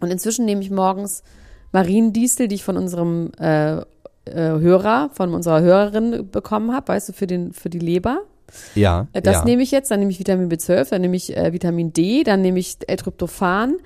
[0.00, 1.22] Und inzwischen nehme ich morgens
[1.70, 3.82] Mariendistel, die ich von unserem äh, äh,
[4.34, 8.22] Hörer, von unserer Hörerin bekommen habe, weißt du, für, den, für die Leber.
[8.74, 9.44] Ja, Äh, Das ja.
[9.44, 12.42] nehme ich jetzt, dann nehme ich Vitamin B12, dann nehme ich äh, Vitamin D, dann
[12.42, 13.76] nehme ich L-Tryptophan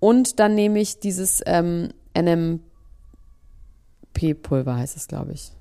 [0.00, 5.52] und dann nehme ich dieses ähm, NMP-Pulver, heißt es, glaube ich.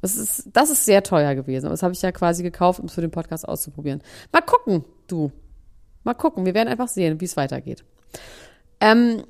[0.00, 2.86] Das ist, das ist sehr teuer gewesen, aber das habe ich ja quasi gekauft, um
[2.86, 4.02] es für den Podcast auszuprobieren.
[4.32, 5.32] Mal gucken, du.
[6.04, 7.84] Mal gucken, wir werden einfach sehen, wie es weitergeht.
[8.80, 9.24] Ähm,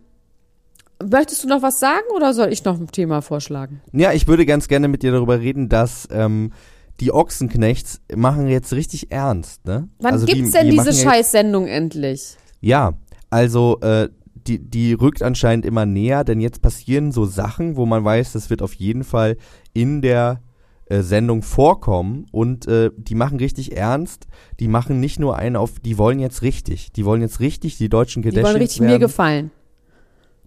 [1.02, 3.80] möchtest du noch was sagen oder soll ich noch ein Thema vorschlagen?
[3.92, 6.52] Ja, ich würde ganz gerne mit dir darüber reden, dass ähm,
[7.00, 9.88] die Ochsenknechts machen jetzt richtig ernst, ne?
[9.98, 12.36] Wann also gibt's die, denn die diese Scheißsendung endlich?
[12.60, 12.94] Ja,
[13.30, 18.04] also äh, die, die rückt anscheinend immer näher, denn jetzt passieren so Sachen, wo man
[18.04, 19.36] weiß, das wird auf jeden Fall
[19.72, 20.42] in der
[20.88, 24.26] äh, Sendung vorkommen und äh, die machen richtig ernst.
[24.60, 27.88] Die machen nicht nur einen auf, die wollen jetzt richtig, die wollen jetzt richtig die
[27.88, 29.00] deutschen Die Kardashians wollen richtig mir werden.
[29.00, 29.50] gefallen.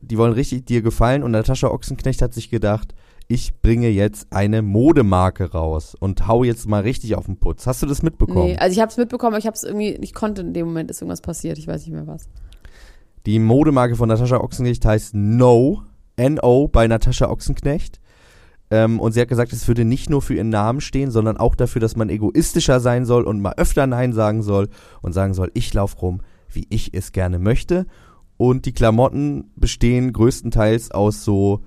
[0.02, 2.94] die wollen richtig dir gefallen und Natascha Ochsenknecht hat sich gedacht,
[3.28, 7.66] ich bringe jetzt eine Modemarke raus und hau jetzt mal richtig auf den Putz.
[7.66, 8.48] Hast du das mitbekommen?
[8.48, 10.66] Nee, also ich habe es mitbekommen, aber ich habe es irgendwie, ich konnte in dem
[10.66, 12.28] Moment ist irgendwas passiert, ich weiß nicht mehr was.
[13.26, 15.84] Die Modemarke von Natascha Ochsenknecht heißt No,
[16.18, 18.01] N-O bei Natascha Ochsenknecht.
[18.72, 21.56] Ähm, und sie hat gesagt, es würde nicht nur für ihren Namen stehen, sondern auch
[21.56, 24.70] dafür, dass man egoistischer sein soll und mal öfter Nein sagen soll
[25.02, 27.86] und sagen soll, ich lauf rum, wie ich es gerne möchte.
[28.38, 31.62] Und die Klamotten bestehen größtenteils aus so,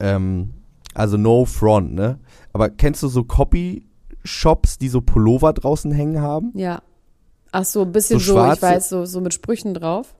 [0.00, 0.54] ähm,
[0.94, 2.18] also No Front, ne?
[2.54, 6.50] Aber kennst du so Copy-Shops, die so Pullover draußen hängen haben?
[6.54, 6.82] Ja.
[7.52, 10.14] Ach so, ein bisschen So so, ich weiß, so, so mit Sprüchen drauf.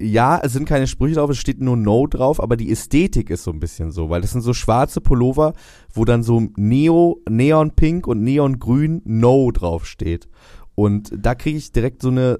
[0.00, 3.42] Ja, es sind keine Sprüche drauf, es steht nur No drauf, aber die Ästhetik ist
[3.42, 5.54] so ein bisschen so, weil das sind so schwarze Pullover,
[5.92, 10.28] wo dann so Neo, Neonpink und Neongrün No drauf steht.
[10.76, 12.38] Und da kriege ich direkt so eine,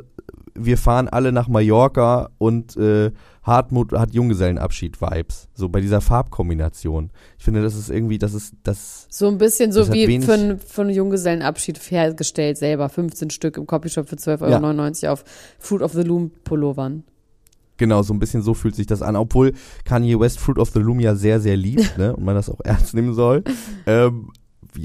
[0.54, 3.10] wir fahren alle nach Mallorca und äh,
[3.42, 5.48] Hartmut hat Junggesellenabschied-Vibes.
[5.54, 7.10] So bei dieser Farbkombination.
[7.38, 9.06] Ich finde, das ist irgendwie, das ist, das.
[9.10, 12.88] So ein bisschen so wie für, einen- für einen Junggesellenabschied hergestellt selber.
[12.88, 15.24] 15 Stück im Copyshop für 12,99 Euro auf
[15.58, 17.04] Fruit of the Loom Pullovern.
[17.78, 19.52] Genau, so ein bisschen so fühlt sich das an, obwohl
[19.84, 22.60] Kanye West Fruit of the Loom ja sehr, sehr liebt, ne, und man das auch
[22.62, 23.42] ernst nehmen soll.
[23.86, 24.30] Ähm,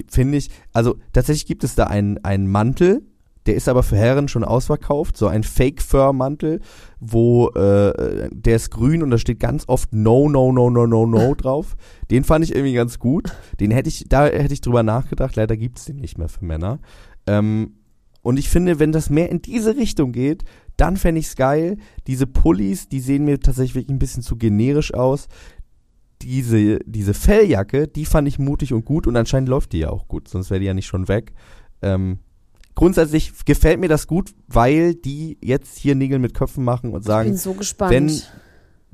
[0.07, 3.03] Finde ich, also tatsächlich gibt es da einen, einen Mantel,
[3.45, 6.61] der ist aber für Herren schon ausverkauft, so ein Fake-Fur-Mantel,
[6.99, 11.05] wo äh, der ist grün und da steht ganz oft No, No, No, No, No,
[11.05, 11.75] No drauf.
[12.09, 13.35] Den fand ich irgendwie ganz gut.
[13.59, 16.79] Den hätte ich, da hätte ich drüber nachgedacht, leider gibt's den nicht mehr für Männer.
[17.27, 17.73] Ähm,
[18.23, 20.43] und ich finde, wenn das mehr in diese Richtung geht,
[20.77, 21.77] dann fände ich's geil.
[22.07, 25.27] Diese Pullis, die sehen mir tatsächlich wirklich ein bisschen zu generisch aus.
[26.21, 30.07] Diese, diese Felljacke, die fand ich mutig und gut und anscheinend läuft die ja auch
[30.07, 31.33] gut, sonst wäre die ja nicht schon weg.
[31.81, 32.19] Ähm,
[32.75, 37.07] grundsätzlich gefällt mir das gut, weil die jetzt hier Nägel mit Köpfen machen und Ich
[37.07, 37.91] sagen, bin so gespannt.
[37.91, 38.21] wenn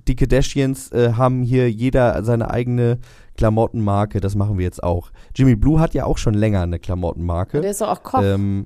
[0.08, 2.98] die Kardashians äh, haben hier jeder seine eigene
[3.38, 5.12] Klamottenmarke, das machen wir jetzt auch.
[5.36, 7.62] Jimmy Blue hat ja auch schon länger eine Klamottenmarke.
[7.62, 8.24] der ist auch Koch.
[8.24, 8.66] Ähm,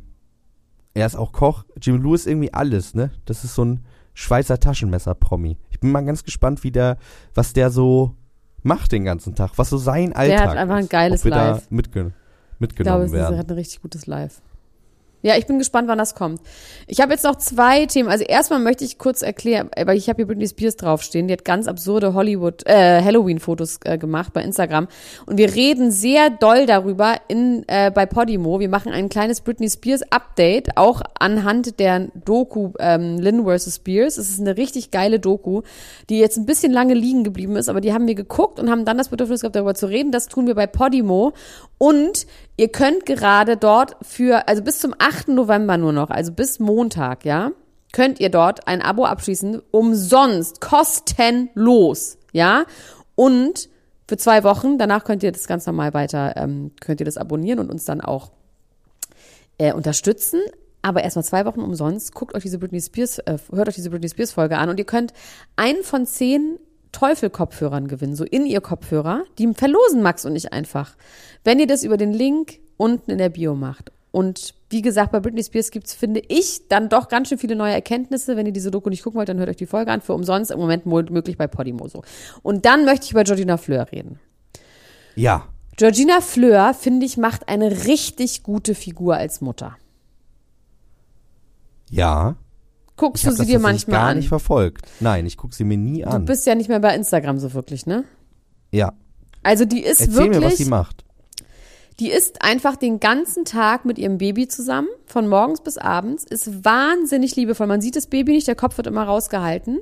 [0.93, 1.63] er ist auch Koch.
[1.81, 3.11] Jimmy Blue ist irgendwie alles, ne?
[3.25, 5.57] Das ist so ein Schweizer Taschenmesser-Promi.
[5.71, 6.97] Ich bin mal ganz gespannt, wie der,
[7.33, 8.15] was der so
[8.61, 10.89] macht den ganzen Tag, was so sein Alltag der hat einfach ein ist.
[10.89, 11.57] geiles Ob wir Live.
[11.61, 12.13] da mitge Ich glaube,
[12.59, 13.37] mitgenommen es ist- werden.
[13.37, 14.41] hat ein richtig gutes Live.
[15.23, 16.41] Ja, ich bin gespannt, wann das kommt.
[16.85, 18.09] Ich habe jetzt noch zwei Themen.
[18.09, 21.29] Also erstmal möchte ich kurz erklären, äh, weil ich habe hier Britney Spears draufstehen.
[21.29, 24.89] Die hat ganz absurde Hollywood äh, Halloween-Fotos äh, gemacht bei Instagram
[25.25, 28.59] und wir reden sehr doll darüber in äh, bei Podimo.
[28.59, 33.75] Wir machen ein kleines Britney Spears Update, auch anhand der Doku ähm, Lynn vs.
[33.75, 34.17] Spears.
[34.17, 35.61] Es ist eine richtig geile Doku,
[36.09, 38.83] die jetzt ein bisschen lange liegen geblieben ist, aber die haben wir geguckt und haben
[38.83, 40.11] dann das Bedürfnis gehabt, darüber zu reden.
[40.11, 41.31] Das tun wir bei Podimo
[41.77, 45.29] und ihr könnt gerade dort für, also bis zum 8.
[45.29, 47.51] November nur noch, also bis Montag, ja,
[47.91, 52.65] könnt ihr dort ein Abo abschließen, umsonst, kostenlos, ja,
[53.15, 53.69] und
[54.07, 57.59] für zwei Wochen, danach könnt ihr das ganz normal weiter, ähm, könnt ihr das abonnieren
[57.59, 58.31] und uns dann auch
[59.57, 60.41] äh, unterstützen.
[60.81, 62.13] Aber erstmal zwei Wochen umsonst.
[62.13, 64.85] Guckt euch diese Britney Spears, äh, hört euch diese Britney Spears Folge an und ihr
[64.85, 65.13] könnt
[65.55, 66.59] einen von zehn
[66.93, 69.25] Teufel-Kopfhörern gewinnen, so in ihr Kopfhörer.
[69.37, 70.95] Die verlosen Max und ich einfach.
[71.43, 73.91] Wenn ihr das über den Link unten in der Bio macht.
[74.11, 77.73] Und wie gesagt, bei Britney Spears gibt's, finde ich, dann doch ganz schön viele neue
[77.73, 78.37] Erkenntnisse.
[78.37, 80.01] Wenn ihr diese Doku nicht gucken wollt, dann hört euch die Folge an.
[80.01, 82.03] Für umsonst im Moment mo- möglich bei Podimo so.
[82.43, 84.19] Und dann möchte ich über Georgina Fleur reden.
[85.15, 89.75] Ja, Georgina Fleur, finde ich, macht eine richtig gute Figur als Mutter.
[91.89, 92.35] ja.
[93.07, 94.17] Guckst du sie das dir manchmal gar an?
[94.17, 94.85] nicht verfolgt.
[94.99, 96.25] Nein, ich gucke sie mir nie Du an.
[96.25, 98.03] bist ja nicht mehr bei Instagram so wirklich, ne?
[98.71, 98.93] ja,
[99.43, 101.03] Also die ist erzähl wirklich, mir, was sie macht.
[101.99, 106.63] die ist einfach den ganzen Tag mit ihrem Baby zusammen, von morgens bis abends, ist
[106.65, 107.67] wahnsinnig liebevoll.
[107.67, 109.79] Man sieht das Baby nicht, der Kopf wird immer rausgehalten.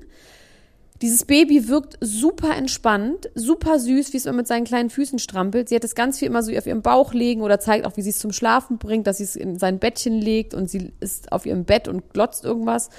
[1.01, 5.69] Dieses Baby wirkt super entspannt, super süß, wie es immer mit seinen kleinen Füßen strampelt.
[5.69, 8.03] Sie hat es ganz viel immer so auf ihrem Bauch legen oder zeigt auch, wie
[8.03, 11.31] sie es zum Schlafen bringt, dass sie es in sein Bettchen legt und sie ist
[11.31, 12.89] auf ihrem Bett und glotzt irgendwas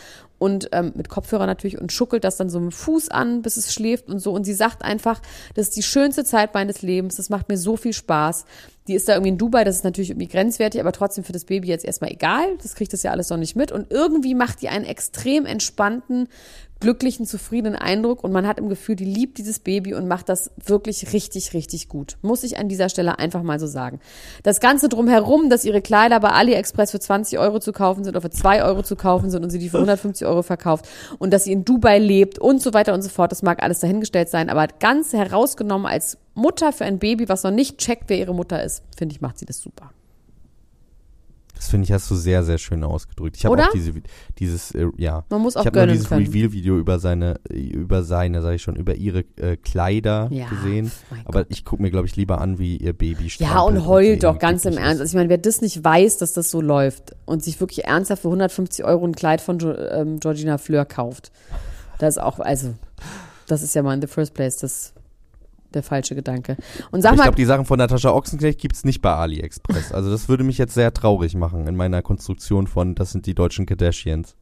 [0.43, 3.57] und ähm, mit Kopfhörer natürlich und schuckelt das dann so mit dem Fuß an, bis
[3.57, 4.33] es schläft und so.
[4.33, 5.23] Und sie sagt einfach,
[5.55, 8.45] das ist die schönste Zeit meines Lebens, das macht mir so viel Spaß.
[8.89, 11.45] Die ist da irgendwie in Dubai, das ist natürlich irgendwie grenzwertig, aber trotzdem für das
[11.45, 12.59] Baby jetzt erstmal egal.
[12.61, 13.71] Das kriegt das ja alles noch nicht mit.
[13.71, 16.27] Und irgendwie macht die einen extrem entspannten,
[16.83, 20.51] glücklichen, zufriedenen Eindruck und man hat im Gefühl, die liebt dieses Baby und macht das
[20.65, 22.19] wirklich richtig, richtig gut.
[22.23, 24.01] Muss ich an dieser Stelle einfach mal so sagen.
[24.43, 28.21] Das Ganze drumherum, dass ihre Kleider bei AliExpress für 20 Euro zu kaufen sind oder
[28.21, 30.89] für 2 Euro zu kaufen sind und sie die für 150 Euro verkauft
[31.21, 33.79] und dass sie in Dubai lebt und so weiter und so fort, das mag alles
[33.79, 38.19] dahingestellt sein, aber ganz herausgenommen als Mutter für ein Baby, was noch nicht checkt, wer
[38.19, 39.93] ihre Mutter ist, finde ich, macht sie das super.
[41.63, 43.37] Das finde ich, hast du sehr, sehr schön ausgedrückt.
[43.37, 43.93] Ich habe auch diese,
[44.41, 45.25] dieses, äh, ja.
[45.31, 46.11] Man muss auch ich habe nur dieses.
[46.11, 50.91] Reveal-Video über seine, über seine, sage ich schon, über ihre äh, Kleider Ja, gesehen.
[51.25, 54.25] Aber ich gucke mir, glaube ich, lieber an, wie ihr Baby Ja, strampelt und heult
[54.25, 55.01] doch, ganz im Ernst.
[55.01, 58.23] Also ich meine, wer das nicht weiß, dass das so läuft und sich wirklich ernsthaft
[58.23, 61.31] für 150 Euro ein Kleid von jo ähm, Georgina Fleur kauft,
[62.01, 62.75] das ist auch, also,
[63.47, 64.95] das ist ja mal in the first place das
[65.75, 66.57] der falsche Gedanke.
[66.91, 69.93] Und sag ich mal, glaube, die Sachen von Natascha Ochsenknecht gibt's nicht bei AliExpress.
[69.93, 73.35] Also das würde mich jetzt sehr traurig machen in meiner Konstruktion von, das sind die
[73.35, 74.37] deutschen Kardashians.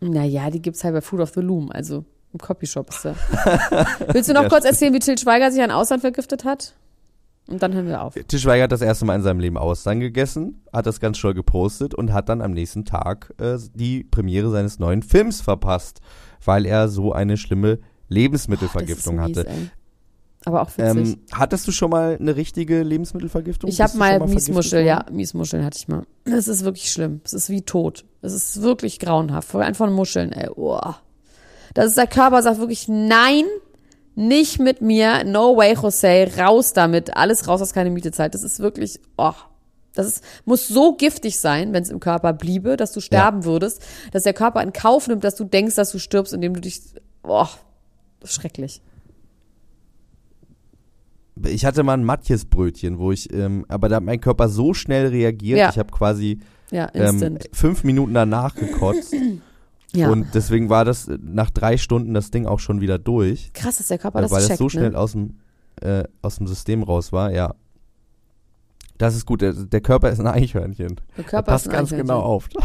[0.00, 3.14] naja, die gibt's halt bei Food of the Loom, also im Copyshop ist der.
[4.12, 6.74] Willst du noch Ja, kurz erzählen, wie Till Schweiger sich an Ausland vergiftet hat?
[7.48, 8.14] Und dann hören wir auf.
[8.14, 11.34] Til Schweiger hat das erste Mal in seinem Leben Austern gegessen, hat das ganz stolz
[11.36, 16.00] gepostet und hat dann am nächsten Tag äh, die Premiere seines neuen Films verpasst,
[16.44, 19.48] weil er so eine schlimme Lebensmittelvergiftung ist hatte.
[19.48, 19.70] ey.
[20.44, 21.14] Aber auch witzig.
[21.14, 23.70] Ähm, hattest du schon mal eine richtige Lebensmittelvergiftung?
[23.70, 26.02] Ich habe mal vergiftet Miesmuschel, ja, Miesmuscheln hatte ich mal.
[26.24, 27.20] Es ist wirklich schlimm.
[27.24, 28.04] Es ist wie tot.
[28.22, 29.48] Es ist wirklich grauenhaft.
[29.48, 30.48] Vor allem von Muscheln, ey.
[30.54, 30.80] Oh.
[31.74, 33.44] Dass der Körper sagt wirklich, nein,
[34.14, 38.34] nicht mit mir, no way, Jose, raus damit, alles raus, was keine Miete zahlt.
[38.34, 39.32] Das ist wirklich, oh,
[39.94, 43.82] das ist, muss so giftig sein, wenn es im Körper bliebe, dass du sterben würdest,
[44.12, 46.80] dass der Körper in Kauf nimmt, dass du denkst, dass du stirbst, indem du dich,
[47.22, 47.46] oh,
[48.24, 48.80] schrecklich.
[51.44, 55.06] Ich hatte mal ein Matjesbrötchen, wo ich, ähm, aber da hat mein Körper so schnell
[55.08, 55.70] reagiert, Ja.
[55.70, 59.14] ich habe quasi Ja, ähm, fünf Minuten danach gekotzt.
[59.94, 60.10] ja.
[60.10, 63.78] Und deswegen war das äh, nach drei Stunden das Ding auch schon wieder durch, Krass,
[63.78, 64.98] dass der Körper äh, das weil das so schnell ne?
[64.98, 65.38] aus dem
[65.80, 67.32] äh, aus dem System raus war.
[67.32, 67.54] Ja,
[69.02, 69.42] das ist gut.
[69.42, 70.96] Der, der Körper ist ein Eichhörnchen.
[71.16, 72.48] Der Er Körper passt ist ein ganz genau auf.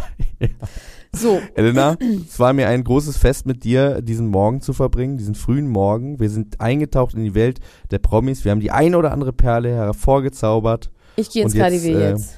[1.14, 1.96] So, Elena,
[2.28, 6.20] es war mir ein großes Fest mit dir, diesen Morgen zu verbringen, diesen frühen Morgen.
[6.20, 7.60] Wir sind eingetaucht in die Welt
[7.92, 8.44] der Promis.
[8.44, 10.92] Wir haben die eine oder andere Perle hervorgezaubert.
[11.16, 12.34] ich gehe ins Und jetzt, KDW äh, jetzt.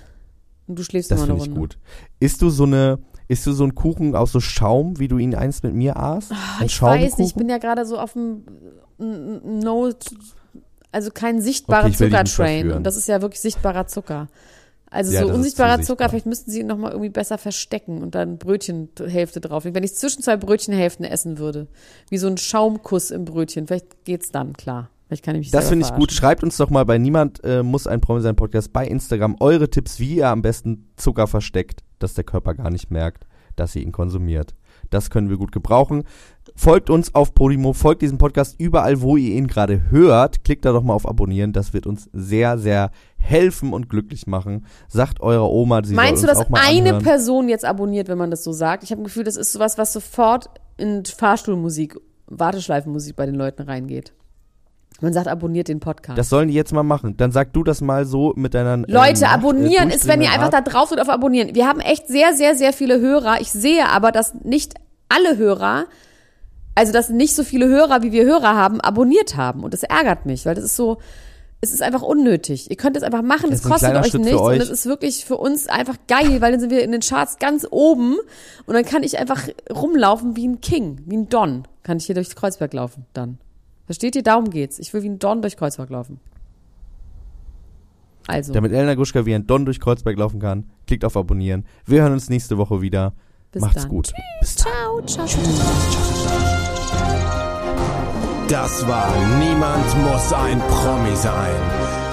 [0.68, 1.60] Und du schläfst Das noch eine finde ich Runde.
[1.76, 1.80] gut.
[2.20, 5.34] Isst du so eine, isst du so einen Kuchen aus so Schaum, wie du ihn
[5.36, 6.32] einst mit mir aßt?
[6.32, 8.44] Ein Ah, Ich weiß nicht, ich bin ja gerade so auf dem
[9.00, 9.90] n- No,
[10.92, 12.72] also kein sichtbarer Okay, Zuckertrain.
[12.72, 14.28] Und das ist ja wirklich sichtbarer Zucker.
[14.92, 16.10] Also Ja, so unsichtbarer zu Zucker, sichtbar.
[16.10, 19.76] vielleicht müssten sie ihn nochmal irgendwie besser verstecken und dann Brötchenhälfte drauflegen.
[19.76, 21.68] Wenn ich zwischen zwei Brötchenhälften essen würde,
[22.10, 24.90] wie so ein Schaumkuss im Brötchen, vielleicht geht's dann klar.
[25.08, 26.12] Vielleicht kann ich mich Das finde ich gut.
[26.12, 29.70] Schreibt uns doch mal bei Niemand äh, muss ein Promi sein Podcast bei Instagram eure
[29.70, 33.26] Tipps, wie ihr am besten Zucker versteckt, dass der Körper gar nicht merkt,
[33.56, 34.56] dass ihr ihn konsumiert.
[34.90, 36.04] Das können wir gut gebrauchen.
[36.56, 40.44] Folgt uns auf Podimo, folgt diesem Podcast überall, wo ihr ihn gerade hört.
[40.44, 41.54] Klickt da doch mal auf Abonnieren.
[41.54, 44.66] Das wird uns sehr, sehr helfen und glücklich machen.
[44.88, 47.04] Sagt eurer Oma, sie Meinst du, soll uns dass eine anhören.
[47.04, 48.84] Person jetzt abonniert, wenn man das so sagt?
[48.84, 53.62] Ich habe ein Gefühl, das ist sowas, was sofort in Fahrstuhlmusik, Warteschleifenmusik bei den Leuten
[53.64, 54.14] reingeht.
[55.02, 56.18] Man sagt, abonniert den Podcast.
[56.18, 57.16] Das sollen die jetzt mal machen.
[57.18, 60.22] Dann sag du das mal so mit deiner ähm, Leute, nach- abonnieren äh, ist, wenn
[60.22, 61.56] ihr einfach da drauf drückt auf Abonnieren.
[61.56, 63.40] Wir haben echt sehr, sehr, sehr viele Hörer.
[63.42, 64.74] Ich sehe aber, dass nicht
[65.10, 65.86] alle Hörer,
[66.76, 69.64] also dass nicht so viele Hörer, wie wir Hörer haben, abonniert haben.
[69.64, 70.98] Und das ärgert mich, weil das ist so,
[71.62, 72.70] es ist einfach unnötig.
[72.70, 74.40] Ihr könnt es einfach machen, Das ein kostet euch Schritt nichts.
[74.40, 74.60] Und euch.
[74.60, 77.68] es ist wirklich für uns einfach geil, weil dann sind wir in den Charts ganz
[77.70, 78.16] oben
[78.66, 79.42] und dann kann ich einfach
[79.74, 81.64] rumlaufen wie ein King, wie ein Don.
[81.84, 83.40] Kann ich hier durch Kreuzberg laufen dann.
[83.90, 84.22] Versteht ihr?
[84.22, 84.78] Darum geht's.
[84.78, 86.20] Ich will wie ein Don durch Kreuzberg laufen.
[88.28, 91.66] Also, Damit Elena Gruschka wie ein Don durch Kreuzberg laufen kann, klickt auf Abonnieren.
[91.88, 93.14] Wir hören uns nächste Woche wieder.
[93.52, 93.90] bis Macht's dann.
[93.90, 94.14] gut.
[94.42, 94.68] Bis dann.
[95.08, 95.42] Ciao, ciao, ciao.
[98.48, 101.56] Das war Niemand muss ein Promi sein.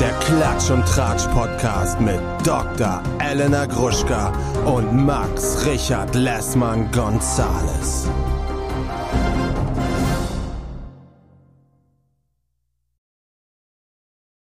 [0.01, 3.03] Der Klatsch und Tratsch Podcast mit Dr.
[3.19, 4.33] Elena Gruschka
[4.65, 8.09] und Max Richard Lessmann Gonzales.